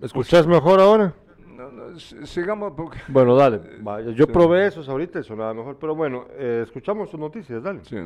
[0.00, 1.14] ¿Me escuchas mejor ahora?
[1.48, 2.98] No, no, sigamos porque...
[3.08, 3.60] Bueno, dale.
[4.14, 4.32] Yo Sí.
[4.32, 7.80] probé esos ahorita y sonaba mejor, pero bueno, eh, escuchamos sus noticias, dale.
[7.84, 7.96] Sí.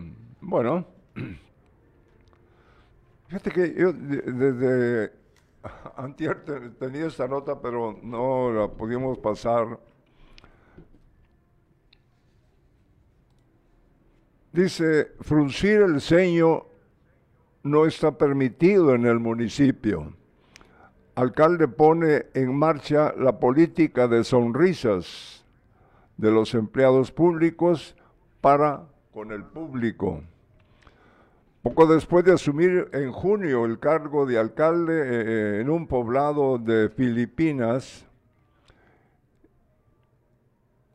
[0.41, 0.85] Bueno,
[3.29, 5.13] fíjate que yo de- desde
[5.97, 9.79] antier te- tenía esta nota, pero no la pudimos pasar.
[14.53, 16.65] Dice, fruncir el ceño
[17.63, 20.13] no está permitido en el municipio.
[21.15, 25.45] Alcalde pone en marcha la política de sonrisas
[26.17, 27.95] de los empleados públicos
[28.41, 30.23] para con el público.
[31.63, 36.89] Poco después de asumir en junio el cargo de alcalde eh, en un poblado de
[36.89, 38.07] Filipinas,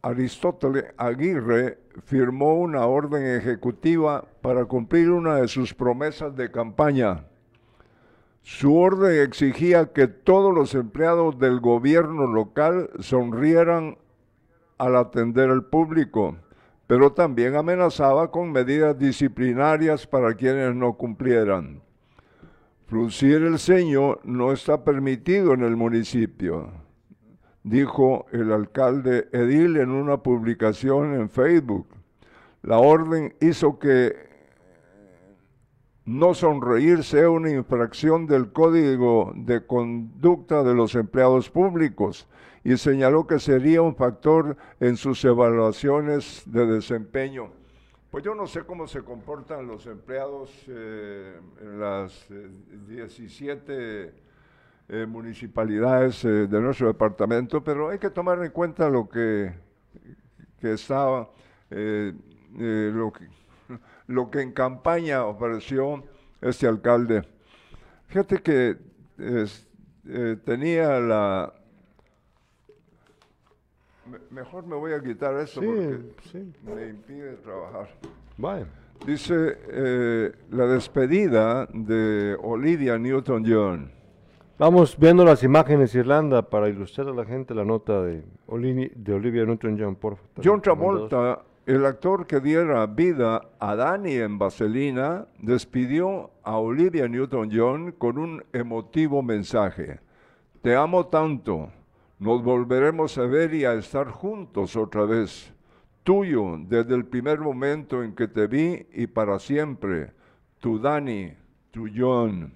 [0.02, 7.26] Aristóteles Aguirre firmó una orden ejecutiva para cumplir una de sus promesas de campaña.
[8.42, 13.98] Su orden exigía que todos los empleados del gobierno local sonrieran
[14.78, 16.38] al atender al público,
[16.88, 21.82] pero también amenazaba con medidas disciplinarias para quienes no cumplieran.
[22.86, 26.72] Fruncir el ceño no está permitido en el municipio,
[27.64, 31.88] dijo el alcalde Edil en una publicación en Facebook.
[32.62, 34.32] La orden hizo que
[36.06, 42.28] no sonreír sea una infracción del Código de Conducta de los Empleados Públicos
[42.64, 47.52] y señaló que sería un factor en sus evaluaciones de desempeño.
[48.10, 52.50] Pues yo no sé cómo se comportan los empleados eh, en las eh,
[52.88, 54.24] 17
[54.90, 59.54] eh, municipalidades eh, de nuestro departamento, pero hay que tomar en cuenta lo que,
[60.60, 61.30] que estaba,
[61.72, 62.14] eh,
[62.58, 63.28] lo, que,
[64.08, 66.04] lo que en campaña ofreció
[66.42, 67.24] este alcalde.
[68.08, 68.78] Fíjate que
[70.44, 71.54] tenía la...
[74.30, 76.00] mejor me voy a quitar esto porque
[76.64, 77.90] me impide trabajar.
[78.38, 78.66] Vale.
[79.06, 79.58] Dice
[80.50, 83.92] la despedida de Olivia Newton-John.
[84.60, 89.46] Vamos viendo las imágenes Irlanda para ilustrar a la gente la nota de, de Olivia
[89.46, 90.42] Newton-John, por favor.
[90.44, 97.94] John Travolta, el actor que diera vida a Danny en Vaselina, despidió a Olivia Newton-John
[97.98, 100.00] con un emotivo mensaje.
[100.62, 101.70] Te amo tanto,
[102.24, 105.54] nos volveremos a ver y a estar juntos otra vez.
[106.04, 110.14] Tuyo desde el primer momento en que te vi y para siempre.
[110.60, 111.34] Tu Danny,
[111.70, 112.54] tu John.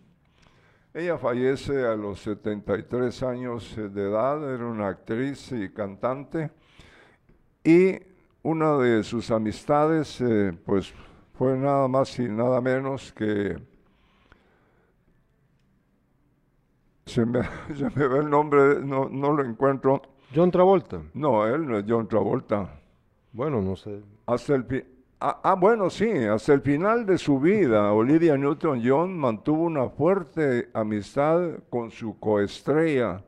[0.94, 6.50] Ella fallece a los 73 años de edad, era una actriz y cantante,
[7.62, 8.00] y
[8.44, 10.94] una de sus amistades, eh, pues
[11.34, 13.58] fue nada más y nada menos que...
[17.08, 17.42] Se me,
[17.76, 20.02] se me ve el nombre, no, no lo encuentro.
[20.34, 21.02] John Travolta.
[21.14, 22.80] No, él no es John Travolta.
[23.34, 24.02] Bueno, no sé.
[24.26, 24.66] Hasta el,
[25.20, 30.70] Ah, ah, bueno, sí, hasta el final de su vida, Olivia Newton-John mantuvo una fuerte
[30.74, 33.24] amistad con su coestrella.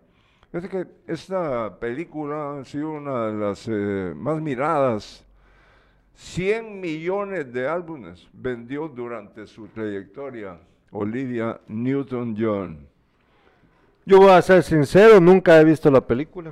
[0.54, 5.26] Es que esta película ha sido una de las eh, más miradas.
[6.14, 10.60] 100 millones de álbumes vendió durante su trayectoria
[10.92, 12.89] Olivia Newton-John.
[14.10, 16.52] Yo voy a ser sincero, nunca he visto la película.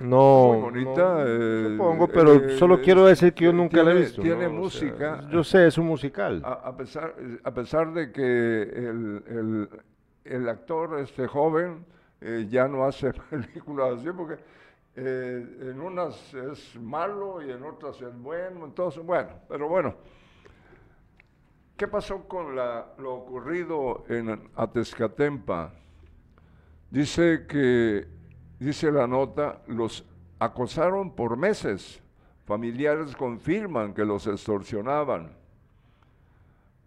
[0.00, 1.22] No, muy bonita.
[1.24, 4.20] Eh, supongo, pero eh, solo quiero decir que yo nunca la he visto.
[4.20, 5.28] Tiene música.
[5.30, 6.42] yo sé, es un musical.
[6.44, 9.68] A, pesar, a pesar de que el,
[10.24, 11.86] el, actor, este joven,
[12.20, 14.42] eh, ya no hace películas así, porque
[14.96, 19.94] en unas es malo y en otras es bueno, entonces, bueno, pero bueno.
[21.76, 25.74] ¿Qué pasó con la, lo ocurrido en Atezcatempa?
[26.90, 28.08] Dice que
[28.58, 30.04] dice la nota, los
[30.40, 32.02] acosaron por meses.
[32.46, 35.30] Familiares confirman que los extorsionaban.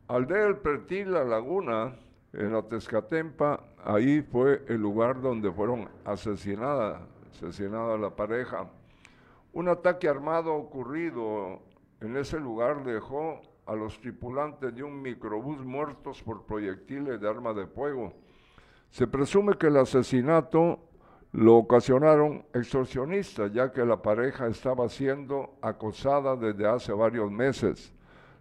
[0.10, 1.96] Aldea del Pretil, La Laguna,
[2.34, 7.02] en la Tezcatempa, ahí fue el lugar donde fueron asesinadas,
[7.32, 8.68] asesinada la pareja.
[9.54, 11.62] Un ataque armado ocurrido
[12.02, 17.54] en ese lugar dejó a los tripulantes de un microbús muertos por proyectiles de arma
[17.54, 18.14] de fuego.
[18.94, 20.78] Se presume que el asesinato
[21.32, 27.92] lo ocasionaron extorsionistas, ya que la pareja estaba siendo acosada desde hace varios meses.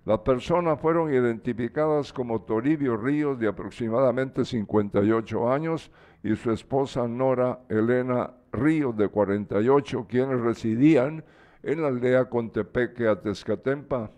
[0.04, 5.90] Las personas fueron identificadas como Toribio Ríos, de aproximadamente 58 años,
[6.22, 11.24] y su esposa Nora Elena Ríos, de 48, quienes residían
[11.62, 14.10] en la aldea Contepeque, Atezcatempa.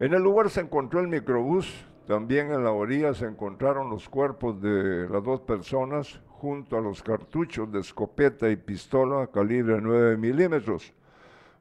[0.00, 4.60] En el lugar se encontró el microbús, también en la orilla se encontraron los cuerpos
[4.60, 10.92] de las dos personas, junto a los cartuchos de escopeta y pistola calibre 9 milímetros.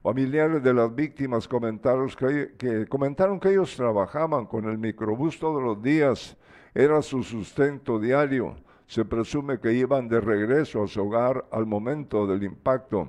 [0.03, 5.81] Familiares de las víctimas comentaron que, comentaron que ellos trabajaban con el microbús todos los
[5.81, 6.35] días,
[6.75, 8.57] era su sustento diario.
[8.87, 13.07] Se presume que iban de regreso a su hogar al momento del impacto.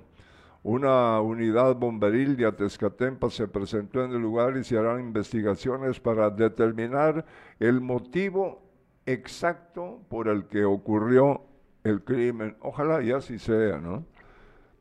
[0.65, 6.31] Una unidad bomberil de Atezcatempa se presentó en el lugar y se harán investigaciones para
[6.31, 7.25] determinar
[7.59, 8.63] el motivo
[9.05, 11.43] exacto por el que ocurrió
[11.83, 12.57] el crimen.
[12.61, 14.05] Ojalá y así sea, ¿no?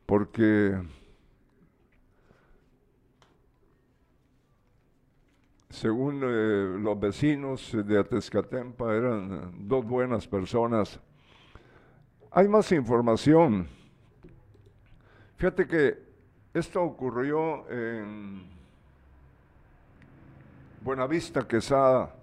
[0.06, 0.80] Porque
[5.68, 11.00] según eh, los vecinos de Atezcatempa eran dos buenas personas.
[12.30, 13.81] Hay más información.
[15.42, 15.98] Fíjate que
[16.54, 18.44] esto ocurrió en
[20.82, 22.14] Buenavista, Quesada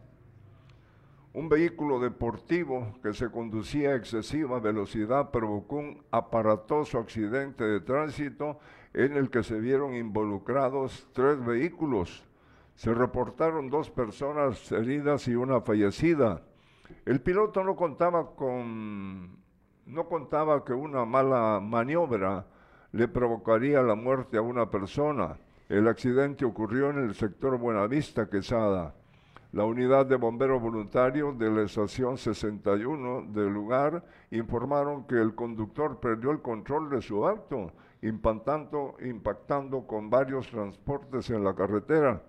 [1.33, 8.57] un vehículo deportivo que se conducía a excesiva velocidad provocó un aparatoso accidente de tránsito
[8.93, 12.23] en el que se vieron involucrados tres vehículos.
[12.75, 16.41] Se reportaron dos personas heridas y una fallecida.
[17.05, 19.43] El piloto no contaba con
[19.85, 22.45] no contaba que una mala maniobra
[22.91, 25.37] le provocaría la muerte a una persona.
[25.67, 28.95] El accidente ocurrió en el sector Buenavista, Quesada.
[29.51, 35.99] La unidad de bomberos voluntarios de la estación 61 del lugar informaron que el conductor
[35.99, 37.71] perdió el control de su auto,
[38.01, 38.95] impactando,
[39.87, 42.21] con varios transportes en la carretera.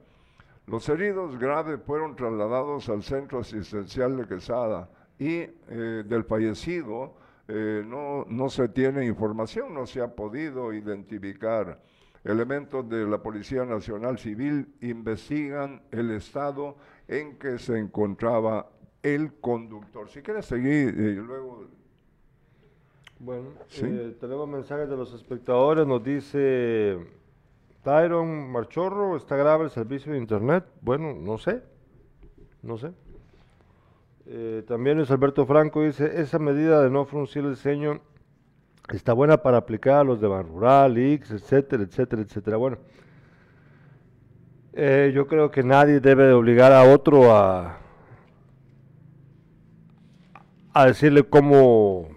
[0.66, 4.88] Los heridos graves fueron trasladados al centro asistencial de Quesada.
[5.18, 7.14] y eh, del fallecido
[7.52, 11.80] eh, no, no se tiene información, no se ha podido identificar.
[12.22, 16.76] Elementos de la Policía Nacional Civil investigan el estado
[17.08, 18.68] en que se encontraba
[19.02, 20.08] el conductor.
[20.08, 21.66] Si quieres seguir, y luego
[23.18, 23.84] Bueno, Sí.
[23.84, 26.98] eh, tenemos mensajes de los espectadores, nos dice
[27.82, 30.64] Tyron Marchorro, ¿está grave el servicio de internet?
[30.80, 31.62] Bueno, no sé,
[32.62, 32.92] no sé.
[34.26, 38.00] Eh, también Luis Alberto Franco dice, esa medida de no fruncir el ceño
[38.92, 42.56] está buena para aplicar a los de Ban Rural, etcétera, etcétera, etcétera.
[42.56, 42.78] Bueno,
[44.72, 47.78] eh, yo creo que nadie debe de obligar a otro a,
[50.72, 52.08] a decirle cómo,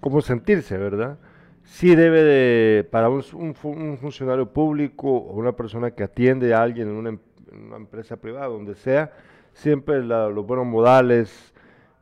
[0.00, 1.18] cómo sentirse, ¿verdad?
[1.64, 6.54] Sí debe de, para un, un fu- un funcionario público o una persona que atiende
[6.54, 7.18] a alguien en una, em-
[7.52, 9.12] en una empresa privada, donde sea,
[9.58, 11.52] siempre la- los buenos modales,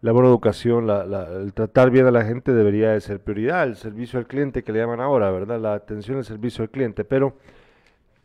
[0.03, 3.65] la buena educación, la- la- el tratar bien a la gente debería de ser prioridad,
[3.65, 5.59] el servicio al cliente que le llaman ahora, ¿verdad?
[5.61, 7.35] La atención al servicio al cliente, pero,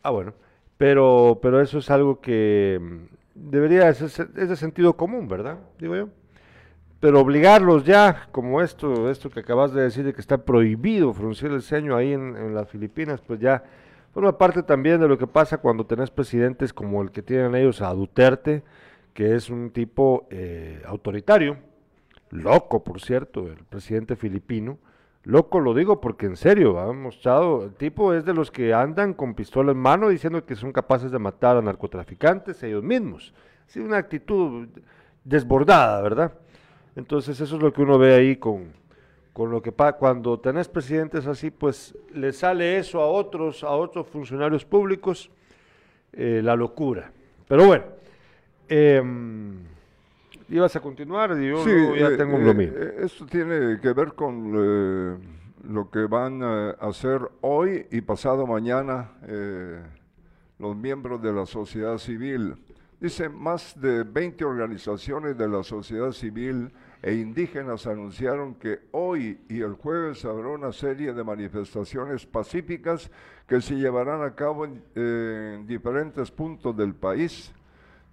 [0.03, 0.34] ah bueno,
[0.77, 5.57] pero, pero eso es algo que mm, debería de ser, es de sentido común, ¿verdad?
[5.79, 6.09] Digo yo.
[6.99, 11.51] Pero obligarlos ya, como esto, esto que acabas de decir, de que está prohibido fruncir
[11.51, 13.63] el ceño ahí en, en las Filipinas, pues ya
[14.13, 17.82] forma parte también de lo que pasa cuando tenés presidentes como el que tienen ellos
[17.82, 18.61] a Duterte,
[19.14, 21.57] que es un tipo eh, autoritario,
[22.30, 24.78] loco, por cierto, el presidente filipino.
[25.24, 29.14] Loco lo digo porque en serio, ha mostrado, el tipo es de los que andan
[29.14, 33.34] con pistola en mano diciendo que son capaces de matar a narcotraficantes ellos mismos.
[33.68, 34.68] Sí, una actitud
[35.24, 36.34] desbordada, ¿verdad?
[36.95, 38.74] Entonces eso es lo que uno ve ahí con,
[39.34, 39.93] con lo que pasa.
[39.93, 45.30] Cuando tenés presidentes así, pues le sale eso a otros, a otros funcionarios públicos,
[46.14, 47.12] eh, la locura.
[47.47, 47.84] Pero bueno,
[48.68, 49.59] em,
[50.49, 52.74] ibas a continuar, yo luego ya eh, tengo eh, lo mío.
[52.74, 55.18] eh, esto tiene que ver con eh,
[55.70, 59.82] lo que van a hacer hoy y pasado mañana eh,
[60.59, 62.55] los miembros de la sociedad civil.
[62.99, 69.62] Dice, más de 20 organizaciones de la sociedad civil e indígenas anunciaron que hoy y
[69.62, 73.09] el jueves habrá una serie de manifestaciones pacíficas
[73.47, 77.51] que se llevarán a cabo en, eh, en diferentes puntos del país.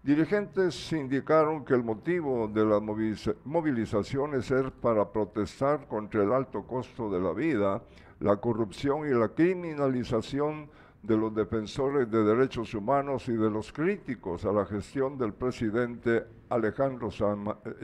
[0.08, 6.62] Dirigentes indicaron que el motivo de las moviliza- movilizaciones es para protestar contra el alto
[6.62, 7.82] costo de la vida,
[8.20, 10.70] la corrupción y la criminalización
[11.02, 16.24] de los defensores de derechos humanos y de los críticos a la gestión del presidente
[16.48, 17.10] Alejandro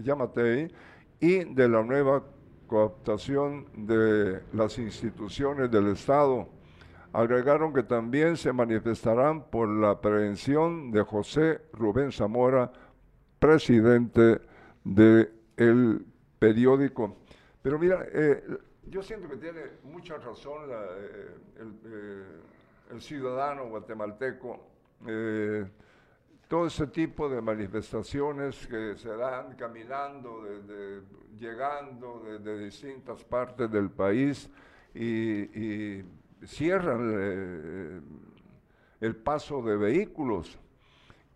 [0.03, 0.73] Yamatei
[1.21, 2.23] y de la nueva
[2.67, 6.49] cooptación de las instituciones del Estado.
[7.15, 12.73] Agregaron que también se manifestarán por la prevención de José Rubén Zamora,
[13.39, 14.41] presidente
[14.83, 16.05] del
[16.41, 17.19] periódico.
[17.63, 18.43] Pero mira, eh,
[18.89, 22.25] yo siento que tiene mucha razón eh, el, eh,
[22.91, 24.59] el ciudadano guatemalteco.
[26.49, 30.43] todo ese tipo de manifestaciones que se dan caminando,
[31.39, 34.51] llegando desde distintas partes del país
[34.95, 36.03] y
[36.47, 38.01] cierran eh,
[39.01, 40.59] el paso de vehículos.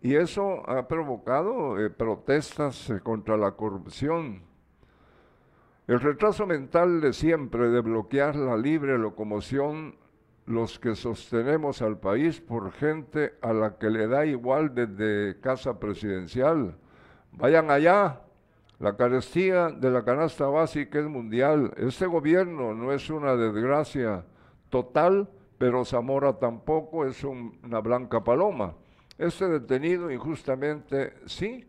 [0.01, 4.43] Y eso ha provocado eh, protestas eh, contra la corrupción.
[5.87, 9.95] El retraso mental de siempre de bloquear la libre locomoción,
[10.45, 15.79] los que sostenemos al país por gente a la que le da igual desde casa
[15.79, 16.77] presidencial.
[17.33, 18.21] Vayan allá.
[18.79, 21.73] La carestía de la canasta básica es mundial.
[21.75, 24.23] Este gobierno no es una desgracia
[24.69, 28.73] total, pero Zamora tampoco es un- una blanca paloma.
[29.17, 31.67] Este detenido injustamente sí,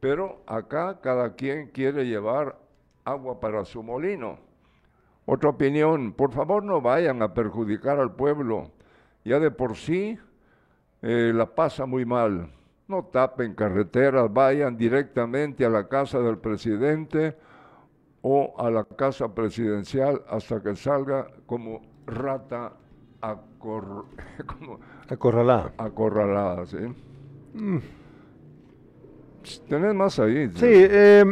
[0.00, 2.58] pero acá cada quien quiere llevar
[3.04, 4.38] agua para su molino.
[5.26, 8.70] Otra opinión, por favor no vayan a perjudicar al pueblo.
[9.24, 10.18] Ya de por sí
[11.02, 12.50] eh, la pasa muy mal.
[12.88, 17.36] No tapen carreteras, vayan directamente a la casa del presidente
[18.22, 21.80] o a la casa presidencial hasta que salga como
[22.10, 22.72] rata
[23.20, 24.04] acor-
[24.46, 25.72] como Acorralada.
[25.78, 26.66] acorralada.
[26.66, 26.76] ¿sí?
[29.68, 30.48] Tenés más ahí.
[30.54, 31.24] Sí, eh,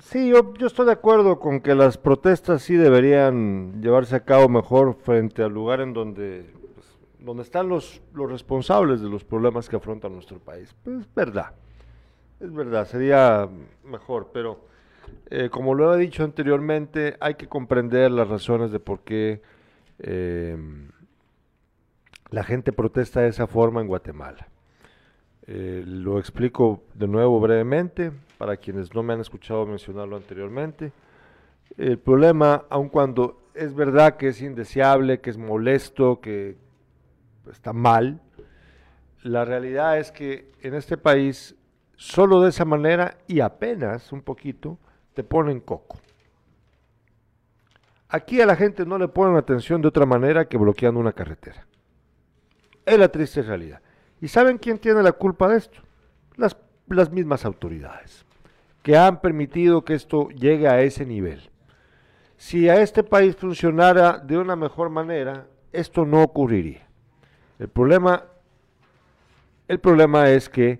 [0.00, 4.48] sí yo, yo estoy de acuerdo con que las protestas sí deberían llevarse a cabo
[4.48, 6.86] mejor frente al lugar en donde, pues,
[7.18, 10.74] donde están los, los responsables de los problemas que afronta nuestro país.
[10.84, 11.52] Pues es verdad,
[12.40, 13.48] es verdad, sería
[13.84, 14.66] mejor, pero
[15.30, 19.42] eh, como lo he dicho anteriormente, hay que comprender las razones de por qué
[19.98, 20.56] eh,
[22.30, 24.48] la gente protesta de esa forma en Guatemala.
[25.46, 30.92] Eh, lo explico de nuevo brevemente para quienes no me han escuchado mencionarlo anteriormente.
[31.76, 36.56] El problema, aun cuando es verdad que es indeseable, que es molesto, que
[37.50, 38.20] está mal,
[39.22, 41.56] la realidad es que en este país,
[41.96, 44.78] solo de esa manera y apenas un poquito,
[45.18, 45.98] te ponen coco.
[48.08, 51.66] Aquí a la gente no le ponen atención de otra manera que bloqueando una carretera.
[52.86, 53.80] Es la triste realidad.
[54.20, 55.80] ¿Y saben quién tiene la culpa de esto?
[56.36, 56.56] Las,
[56.86, 58.24] las mismas autoridades,
[58.84, 61.50] que han permitido que esto llegue a ese nivel.
[62.36, 66.86] Si a este país funcionara de una mejor manera, esto no ocurriría.
[67.58, 68.22] El problema,
[69.66, 70.78] el problema es que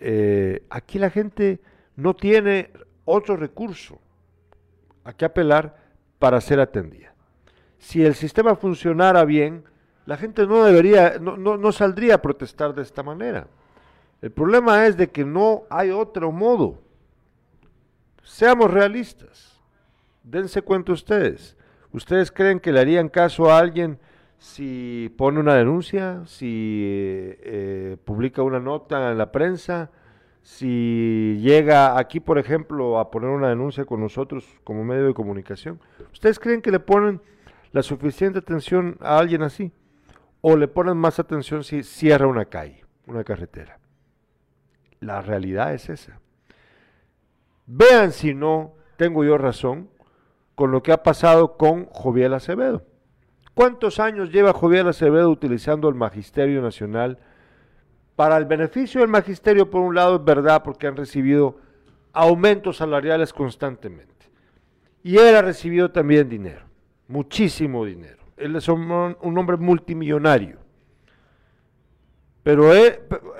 [0.00, 1.60] eh, aquí la gente
[1.94, 2.72] no tiene
[3.08, 3.98] otro recurso
[5.04, 5.76] a que apelar
[6.18, 7.14] para ser atendida.
[7.78, 9.64] Si el sistema funcionara bien,
[10.04, 13.46] la gente no debería, no, no, saldría a protestar de esta manera.
[14.20, 16.78] El problema es de que no hay otro modo.
[18.22, 19.60] Seamos realistas.
[20.22, 21.56] Dense cuenta ustedes.
[21.92, 23.98] ¿Ustedes creen que le harían caso a alguien
[24.38, 29.90] si pone una denuncia, si eh, publica una nota en la prensa,
[30.48, 35.78] si llega aquí, por ejemplo, a poner una denuncia con nosotros como medio de comunicación?
[36.10, 37.20] ¿Ustedes creen que le ponen
[37.70, 39.72] la suficiente atención a alguien así?
[40.40, 43.78] ¿O le ponen más atención si cierra una calle, una carretera?
[45.00, 46.18] La realidad es esa.
[47.66, 49.90] Vean si no tengo yo razón
[50.54, 52.86] con lo que ha pasado con Joviel Acevedo.
[53.52, 57.18] ¿Cuántos años lleva Joviel Acevedo utilizando el Magisterio Nacional?
[58.18, 61.54] Para el beneficio del magisterio, por un lado, es verdad, porque han recibido
[62.12, 64.26] aumentos salariales constantemente.
[65.04, 66.62] Y él ha recibido también dinero,
[67.06, 68.24] muchísimo dinero.
[68.36, 70.58] Él es un, hombre multimillonario.
[72.42, 72.72] Pero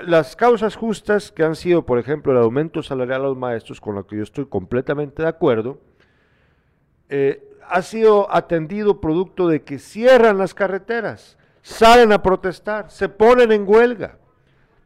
[0.02, 3.96] las causas justas que han sido, por ejemplo, el aumento salarial a los maestros, con
[3.96, 5.80] lo que yo estoy completamente de acuerdo,
[7.08, 13.50] eh, ha sido atendido producto de que cierran las carreteras, salen a protestar, se ponen
[13.50, 14.17] en huelga.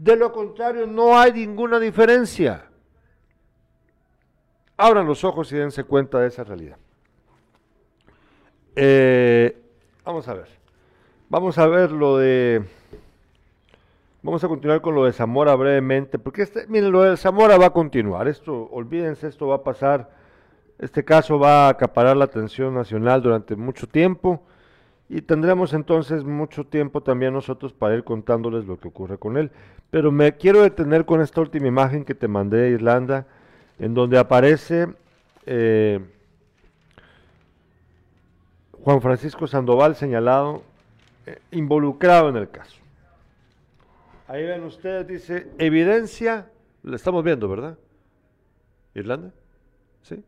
[0.02, 2.64] De lo contrario, no hay ninguna diferencia.
[4.76, 6.76] Abran los ojos y dense cuenta de esa realidad.
[8.74, 9.56] Eh,
[10.04, 10.48] vamos a ver.
[11.28, 12.64] Vamos a ver lo de...
[14.22, 17.66] Vamos a continuar con lo de Zamora brevemente, porque este, miren, lo de Zamora va
[17.66, 18.26] a continuar.
[18.26, 20.10] Esto, olvídense, esto va a pasar.
[20.80, 24.42] Este caso va a acaparar la atención nacional durante mucho tiempo
[25.14, 29.50] y tendremos entonces mucho tiempo también nosotros para ir contándoles lo que ocurre con él.
[29.90, 33.26] Pero me quiero detener con esta última imagen que te mandé de Irlanda,
[33.78, 34.88] en donde aparece
[35.44, 36.00] eh,
[38.82, 40.62] Juan Francisco Sandoval señalado,
[41.26, 42.80] eh, involucrado en el caso.
[44.28, 46.46] Ahí ven ustedes, dice, evidencia,
[46.82, 47.76] la estamos viendo, ¿verdad?
[48.94, 49.30] Irlanda,
[50.04, 50.24] ¿sí?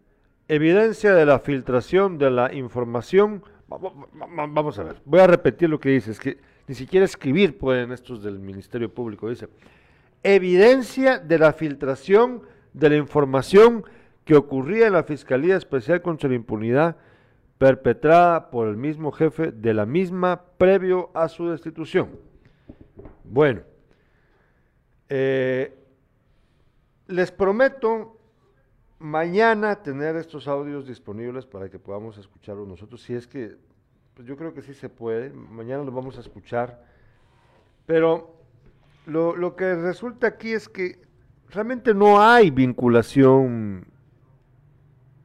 [0.47, 3.45] Evidencia de la filtración de la información.
[3.67, 6.39] Vamos a ver, voy a repetir lo que dice, es que
[6.69, 9.49] ni siquiera escribir pueden estos del Ministerio Público, dice,
[10.23, 12.43] evidencia de la filtración
[12.73, 13.85] de la información
[14.25, 16.97] que ocurría en la Fiscalía Especial contra la Impunidad
[17.59, 22.11] perpetrada por el mismo jefe de la misma previo a su destitución.
[23.23, 23.63] Bueno,
[25.09, 25.75] eh,
[27.07, 28.14] les prometo
[28.99, 33.57] mañana tener estos audios disponibles para que podamos escucharlos nosotros, si es que,
[34.15, 36.85] pues yo creo que sí se puede, mañana los vamos a escuchar,
[37.87, 38.37] pero
[39.07, 41.01] lo, lo que resulta aquí es que
[41.51, 43.87] realmente no hay vinculación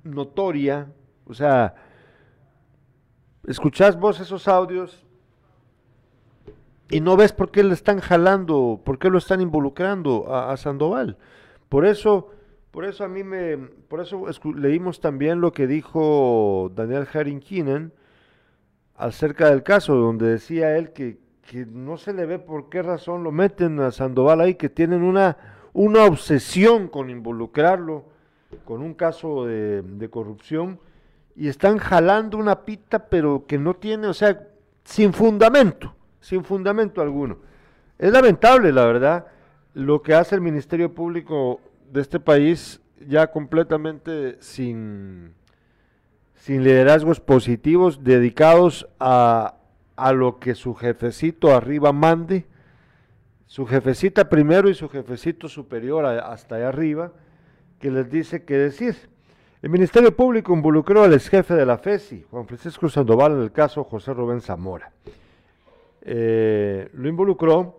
[0.03, 0.91] notoria,
[1.25, 1.75] o sea,
[3.47, 5.05] escuchás vos esos audios
[6.89, 11.17] y no ves por qué le están jalando, por qué lo están involucrando a, Sandoval.
[11.69, 12.31] Por eso,
[12.71, 17.91] por eso a mí me, por eso leímos también lo que dijo Daniel Keenan
[18.95, 21.17] acerca del caso, donde decía él que,
[21.49, 25.03] que no se le ve por qué razón lo meten a Sandoval ahí, que tienen
[25.03, 25.37] una,
[25.73, 28.05] una obsesión con involucrarlo
[28.65, 30.79] con un caso de corrupción
[31.39, 34.45] y están jalando una pita, pero que no tiene, o sea,
[34.83, 37.37] sin fundamento, sin fundamento alguno.
[37.97, 39.27] Es lamentable, la verdad,
[39.73, 41.61] lo que hace el Ministerio Público
[41.91, 45.33] de este país ya completamente sin,
[46.35, 49.55] sin liderazgos positivos dedicados a,
[49.95, 52.45] a lo que su jefecito arriba mande,
[53.45, 57.11] su jefecita primero y su jefecito superior hasta allá arriba,
[57.79, 58.95] que les dice qué decir.
[59.61, 63.51] El Ministerio Público involucró al ex jefe de la FESI, Juan Francisco Sandoval, en el
[63.51, 64.91] caso José Rubén Zamora.
[66.01, 67.78] Eh, lo involucró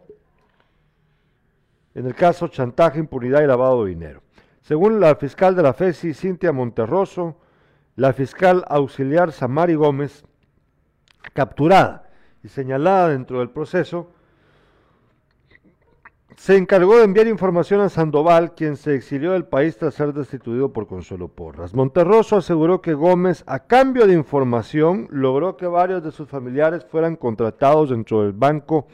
[1.94, 4.22] en el caso chantaje, impunidad y lavado de dinero.
[4.60, 7.36] Según la fiscal de la FESI, Cintia Monterroso,
[7.96, 10.24] la fiscal auxiliar Samari Gómez,
[11.32, 12.08] capturada
[12.42, 14.12] y señalada dentro del proceso,
[16.36, 20.72] se encargó de enviar información a Sandoval, quien se exilió del país tras ser destituido
[20.72, 21.74] por Consuelo Porras.
[21.74, 27.16] Monterroso aseguró que Gómez, a cambio de información, logró que varios de sus familiares fueran
[27.16, 28.86] contratados dentro del banco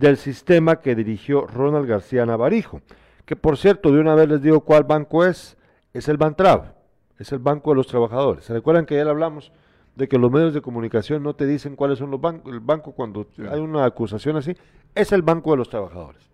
[0.00, 2.80] del sistema que dirigió Ronald García Navarijo,
[3.24, 5.56] que por cierto, de una vez les digo cuál banco es,
[5.92, 6.74] es el Bantrav,
[7.18, 8.44] es el Banco de los Trabajadores.
[8.44, 9.52] ¿Se recuerdan que ya le hablamos
[9.94, 12.92] de que los medios de comunicación no te dicen cuáles son los bancos, el banco
[12.92, 14.56] cuando hay una acusación así?
[14.94, 16.30] Es el Banco de los Trabajadores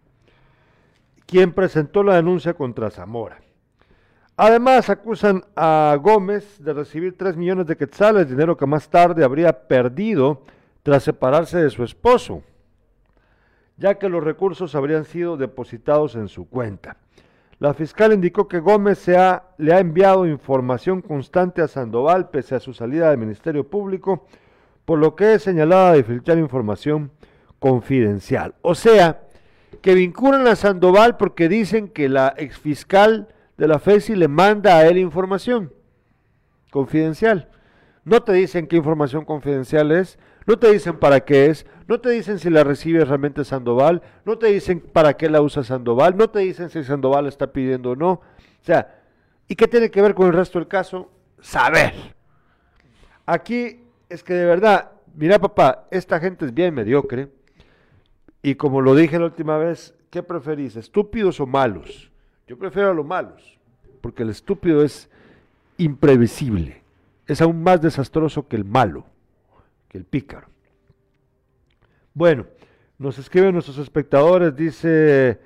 [1.26, 3.40] quien presentó la denuncia contra Zamora.
[4.36, 9.66] Además, acusan a Gómez de recibir 3 millones de quetzales, dinero que más tarde habría
[9.66, 10.42] perdido
[10.82, 12.42] tras separarse de su esposo,
[13.76, 16.96] ya que los recursos habrían sido depositados en su cuenta.
[17.58, 19.16] La fiscal indicó que Gómez se
[19.58, 24.26] le ha enviado información constante a Sandoval pese a su salida del Ministerio Público,
[24.84, 27.10] por lo que es señalada de filtrar información
[27.58, 28.54] confidencial.
[28.60, 29.22] O sea,
[29.80, 34.86] que vinculan a Sandoval porque dicen que la exfiscal de la FESI le manda a
[34.86, 35.72] él información
[36.70, 37.48] confidencial.
[38.04, 42.10] No te dicen qué información confidencial es, no te dicen para qué es, no te
[42.10, 46.30] dicen si la recibe realmente Sandoval, no te dicen para qué la usa Sandoval, no
[46.30, 48.10] te dicen si Sandoval está pidiendo o no.
[48.12, 48.22] O
[48.62, 49.02] sea,
[49.48, 51.10] ¿y qué tiene que ver con el resto del caso?
[51.40, 51.92] Saber.
[53.24, 57.28] Aquí es que de verdad, mira papá, esta gente es bien mediocre
[58.42, 60.76] y como lo dije la última vez, ¿qué preferís?
[60.76, 62.10] ¿Estúpidos o malos?
[62.46, 63.58] Yo prefiero a los malos,
[64.00, 65.10] porque el estúpido es
[65.78, 66.82] imprevisible,
[67.26, 69.04] es aún más desastroso que el malo,
[69.96, 70.48] el pícaro.
[72.14, 72.46] Bueno,
[72.98, 75.38] nos escriben nuestros espectadores, dice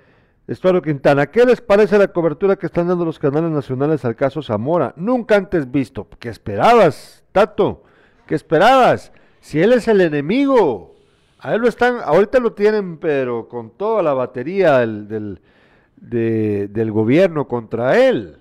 [0.46, 4.42] Estuardo Quintana, ¿qué les parece la cobertura que están dando los canales nacionales al caso
[4.42, 4.92] Zamora?
[4.96, 6.08] Nunca antes visto.
[6.18, 7.84] ¿Qué esperabas, Tato?
[8.26, 9.12] ¿Qué esperabas?
[9.40, 10.96] Si él es el enemigo,
[11.38, 15.40] a él lo están, ahorita lo tienen, pero con toda la batería del,
[15.96, 18.38] del, gobierno contra él.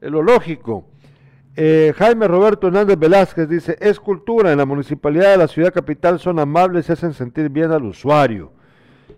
[0.00, 0.86] Es lo lógico.
[1.56, 6.18] Eh, Jaime Roberto Hernández Velázquez dice, es cultura, en la municipalidad de la ciudad capital
[6.18, 8.52] son amables y hacen sentir bien al usuario.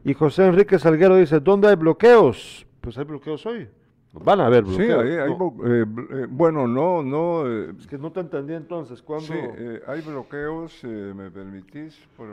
[0.04, 2.66] Y José Enrique Salguero dice, ¿dónde hay bloqueos?
[2.80, 3.68] Pues hay bloqueos hoy.
[4.12, 5.04] Van a haber bloqueos.
[5.04, 5.30] Sí, hay,
[5.70, 7.46] eh, eh, bueno, no, no.
[7.46, 9.00] es que no te entendí entonces.
[9.00, 9.26] ¿cuándo?
[9.26, 9.34] Sí,
[9.86, 11.96] hay bloqueos, ¿me permitís?
[12.16, 12.28] Por,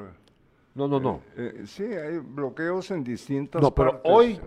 [0.76, 1.22] no, no, no.
[1.36, 4.40] Eh, eh, sí, hay bloqueos en distintas No, pero hoy...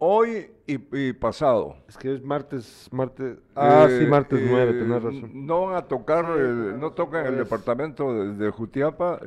[0.00, 1.76] Hoy y, pasado.
[1.88, 3.36] Es que es martes, martes...
[3.56, 5.46] Ah, sí, martes 9, eh, tenés razón.
[5.46, 9.20] No van a tocar, no tocan el departamento de, Jutiapa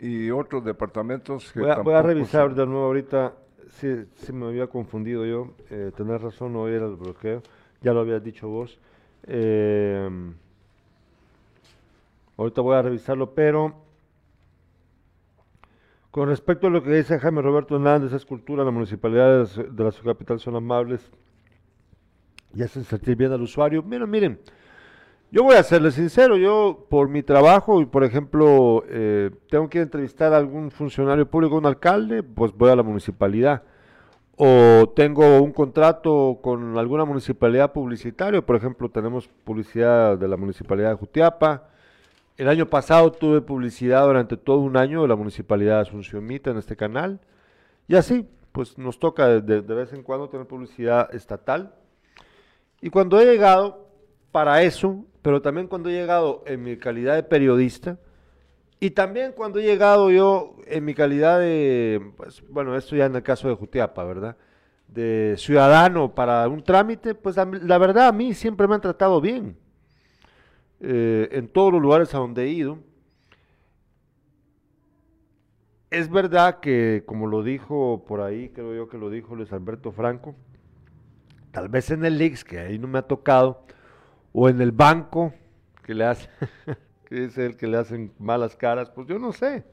[0.00, 3.34] y otros departamentos que Voy a, voy a revisar de nuevo ahorita,
[3.70, 7.42] si, me había confundido yo, eh, tenés razón, no era el bloqueo,
[7.82, 8.80] ya lo habías dicho vos.
[12.36, 13.81] ahorita voy a revisarlo, pero
[16.12, 19.90] con respecto a lo que dice Jaime Roberto Hernández, es cultura, la municipalidad de la
[19.90, 21.10] ciudad capital son amables
[22.54, 23.82] y hacen sentir bien al usuario.
[23.82, 24.38] Miren, miren,
[25.30, 29.80] yo voy a serle sincero, yo por mi trabajo, y por ejemplo, eh, tengo que
[29.80, 33.62] entrevistar a algún funcionario público, un alcalde, pues voy a la municipalidad.
[34.36, 40.90] O tengo un contrato con alguna municipalidad publicitaria, por ejemplo, tenemos publicidad de la municipalidad
[40.90, 41.71] de Jutiapa,
[42.36, 46.50] el año pasado tuve publicidad durante todo un año de la Municipalidad de Asunción Mita
[46.50, 47.20] en este canal.
[47.88, 51.74] Y así, pues nos toca de, vez en cuando tener publicidad estatal.
[52.80, 53.88] Y cuando he llegado
[54.30, 57.98] para eso, pero también cuando he llegado en mi calidad de periodista,
[58.80, 63.14] y también cuando he llegado yo en mi calidad de, pues, bueno, esto ya en
[63.14, 64.36] el caso de Jutiapa, ¿verdad?
[64.88, 69.56] De ciudadano para un trámite, pues la verdad a mí siempre me han tratado bien.
[70.84, 72.80] Eh, en todos los lugares a donde he ido.
[75.90, 79.92] Es verdad que, como lo dijo por ahí, creo yo que lo dijo Luis Alberto
[79.92, 80.34] Franco,
[81.52, 83.64] tal vez en el Lix, que ahí no me ha tocado,
[84.32, 85.32] o en el banco,
[85.84, 86.28] que le hace,
[87.04, 89.64] que es el que le hacen malas caras, pues yo no sé.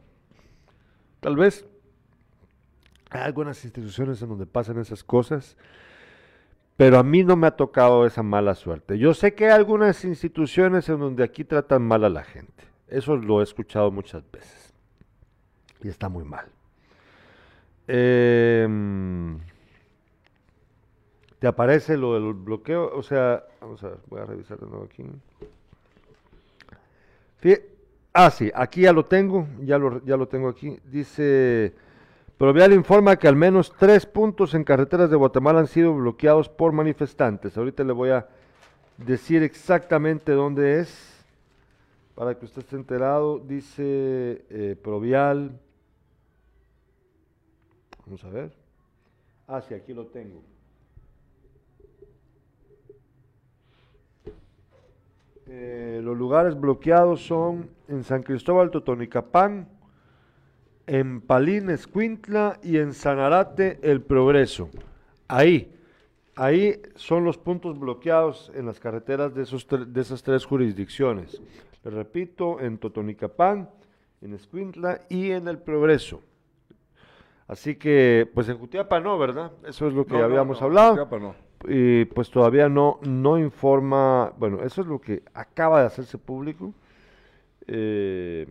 [1.22, 1.66] Tal vez
[3.10, 5.58] hay algunas instituciones en donde pasan esas cosas
[6.80, 8.98] pero a mí no me ha tocado esa mala suerte.
[8.98, 12.64] Yo sé que hay algunas instituciones en donde aquí tratan mal a la gente.
[12.88, 14.74] Eso lo he escuchado muchas veces.
[15.84, 16.46] Y está muy mal.
[17.86, 19.40] Em,
[21.40, 22.96] ¿Te aparece lo del bloqueo?
[22.96, 25.04] O sea, vamos a ver, voy a revisar de nuevo aquí.
[28.14, 30.80] ah, sí, aquí ya lo tengo, ya lo, ya lo tengo aquí.
[30.86, 31.74] Dice
[32.40, 36.72] Provial informa que al menos tres puntos en carreteras de Guatemala han sido bloqueados por
[36.72, 37.58] manifestantes.
[37.58, 38.30] Ahorita le voy a
[38.96, 41.22] decir exactamente dónde es,
[42.16, 43.40] para que usted esté enterado.
[43.40, 45.60] Dice eh, Provial.
[48.06, 48.54] Vamos a ver.
[49.46, 50.42] Ah, sí, aquí lo tengo.
[55.46, 59.68] Eh, los lugares bloqueados son en San Cristóbal, Totonicapán,
[60.90, 64.70] en Palín, Escuintla y en Sanarate, El Progreso.
[65.28, 65.72] Ahí,
[66.36, 71.40] ahí son los puntos bloqueados en las carreteras de, esos de esas tres jurisdicciones.
[71.84, 73.70] Les repito, en Totonicapán,
[74.22, 76.24] en Escuintla y en El Progreso.
[77.48, 79.52] Así que, pues en Jutiapa no, ¿verdad?
[79.68, 81.36] Eso es lo que No, habíamos no, hablado Jutiapa no.
[81.68, 86.74] y pues todavía no, no informa, bueno, eso es lo que acaba de hacerse público.
[87.68, 88.48] Eh,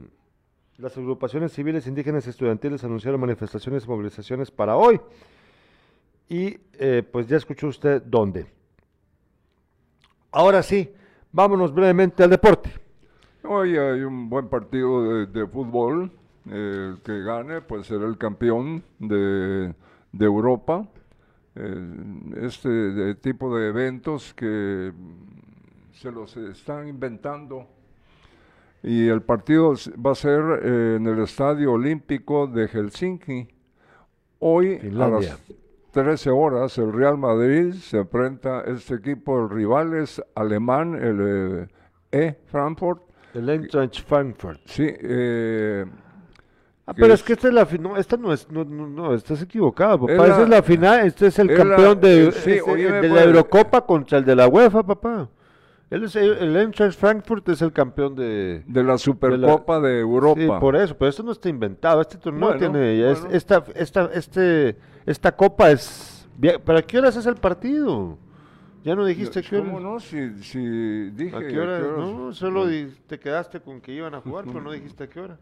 [0.79, 5.01] las agrupaciones civiles, indígenas y estudiantiles anunciaron manifestaciones y movilizaciones para hoy.
[6.29, 8.47] Y eh, pues ya escuchó usted dónde.
[10.31, 10.93] Ahora sí,
[11.33, 12.71] vámonos brevemente al deporte.
[13.43, 16.13] Hoy hay un buen partido de, fútbol.
[16.47, 19.75] El que gane, pues será el campeón de,
[20.19, 20.87] Europa.
[21.57, 21.95] Eh,
[22.43, 24.93] este tipo de eventos que
[25.93, 27.67] se los están inventando.
[28.83, 29.75] Y el partido
[30.05, 33.49] va a ser eh, en el Estadio Olímpico de Helsinki.
[34.41, 35.39] Hoy a las
[35.91, 41.19] 13 horas el Real Madrid se enfrenta a este equipo, el rival es alemán, el
[41.63, 41.69] eh,
[42.13, 42.39] E.
[42.47, 43.03] Frankfurt.
[43.35, 44.61] El Eintracht Frankfurt.
[44.67, 45.85] Sí, eh,
[46.91, 48.87] Ah, pero es es- que esta es la final, no, esta no es, no, no,
[48.87, 52.01] no, estás equivocado, papá, Es esa la- es la final, este es el la- campeón
[52.01, 53.27] de, eh, sí, este- oíme, de la pues.
[53.27, 55.29] Eurocopa contra el de la UEFA, papá.
[55.91, 60.39] Él es el, el Eintracht Frankfurt es el campeón de, de la Supercopa de, Europa.
[60.41, 63.35] Sí, por eso, pero esto no está inventado, este torneo Bueno, tiene, es- bueno.
[63.35, 64.77] esta, esta, este,
[65.07, 68.19] esta copa es, bien- ¿pero a qué horas es el partido?
[68.85, 69.83] Ya no dijiste a qué ¿Cómo horas.
[69.83, 70.01] no?
[70.01, 70.59] Si, si
[71.11, 71.83] dije ¿A qué horas.
[71.97, 75.21] No, solo di- te quedaste con que iban a jugar, pero no dijiste a qué
[75.21, 75.39] hora.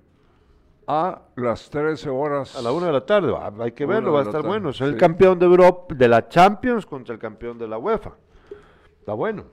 [0.87, 2.55] A las 13 horas.
[2.57, 4.71] A la una de la tarde, hay que verlo, de va a estar tarde, bueno.
[4.71, 4.97] Es el sí.
[4.99, 8.13] campeón de Europa, de la Champions contra el campeón de la UEFA.
[9.01, 9.45] Está bueno.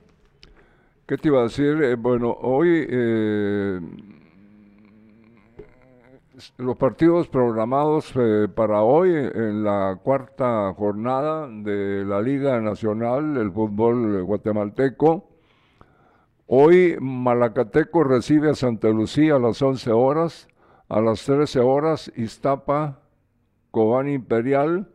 [1.06, 1.84] ¿Qué te iba a decir?
[1.84, 3.82] Eh, bueno, hoy eh,
[6.56, 13.52] los partidos programados eh, para hoy en la cuarta jornada de la Liga Nacional del
[13.52, 15.28] Fútbol Guatemalteco.
[16.48, 20.48] Hoy Malacateco recibe a Santa Lucía a las 11 horas,
[20.88, 23.02] a las 13 horas Iztapa,
[23.72, 24.90] Cobán Imperial,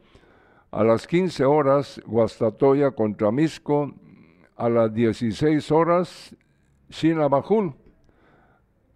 [0.71, 3.93] a las 15 horas Guastatoya contra Misco,
[4.59, 6.35] a las 16 horas
[6.91, 7.75] Shinabajul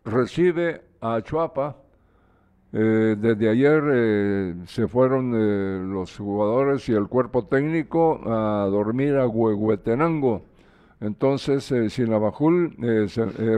[0.05, 1.77] recibe a Chuapa.
[2.73, 9.17] Eh, desde ayer eh, se fueron eh, los jugadores y el cuerpo técnico a dormir
[9.17, 10.43] a Huehuetenango.
[11.01, 12.77] Entonces, Sinabajul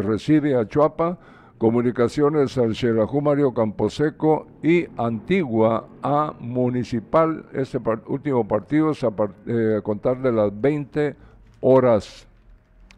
[0.03, 1.19] recibe a Chuapa,
[1.59, 7.45] Comunicaciones al Xelajú Mario Camposeco y Antigua a Municipal.
[7.53, 11.17] Este último partido es a, a contar de las 20
[11.67, 12.27] horas.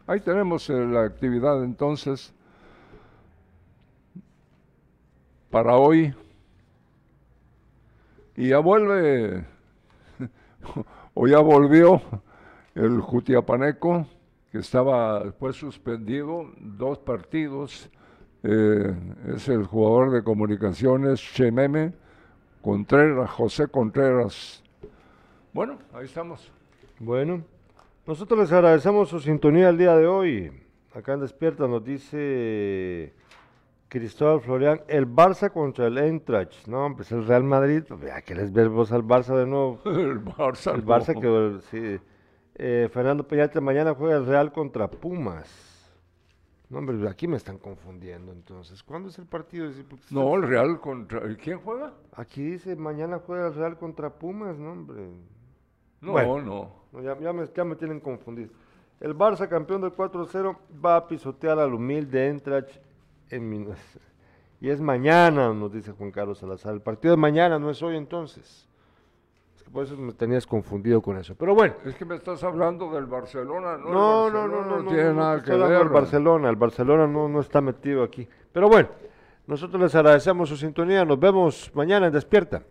[0.09, 2.35] Ahí tenemos eh, la actividad entonces
[5.51, 6.13] para hoy.
[8.35, 9.45] Y ya vuelve,
[11.15, 12.03] o ya volvió
[12.75, 14.07] el Jutiapaneco,
[14.51, 17.89] que estaba fue suspendido dos partidos.
[18.43, 18.95] eh,
[19.35, 21.93] es el jugador de comunicaciones Chememe
[22.63, 24.63] Contreras, José Contreras.
[25.53, 26.51] Bueno, ahí estamos.
[26.99, 27.45] Bueno,
[28.07, 30.53] nosotros les agradecemos su sintonía el día de hoy.
[30.95, 33.13] Acá en Despierta nos dice
[33.89, 36.67] Cristóbal Florian, el Barça contra el Eintracht.
[36.67, 39.81] No, pues el Real Madrid, pues, que les ver vos al Barça de nuevo.
[39.85, 40.75] El Barça.
[40.75, 40.87] El no.
[40.87, 42.01] Barça que sí.
[42.55, 45.75] Eh, Fernando Peñate mañana juega el Real contra Pumas.
[46.71, 48.83] No, hombre, aquí me están confundiendo entonces.
[48.83, 49.71] ¿Cuándo es el partido?
[49.89, 51.21] Porque No, el Real contra.
[51.37, 51.93] ¿Quién juega?
[52.15, 55.11] Aquí dice mañana juega el Real contra Pumas, no, hombre.
[56.01, 56.39] No, Bueno.
[56.41, 56.71] no.
[56.93, 58.51] No, ya, ya me, ya me tienen confundido.
[59.01, 62.77] El Barça, campeón del 4-0, va a pisotear al humilde Eintracht
[63.31, 63.79] en Minas.
[64.59, 66.73] Y es mañana, nos dice Juan Carlos Salazar.
[66.73, 68.67] El partido de mañana, no es hoy entonces.
[69.55, 71.35] Es que por eso me tenías confundido con eso.
[71.35, 71.75] Pero bueno.
[71.85, 73.91] Es que me estás hablando del No, Barcelona, ¿no?
[73.93, 75.69] no, el no, Barcelona no, no, tiene no, nada que ver.
[75.79, 78.27] del Barcelona, el Barcelona no, no está metido aquí.
[78.51, 78.89] Pero bueno,
[79.47, 82.63] nosotros les agradecemos su sintonía, nos vemos mañana en Despierta.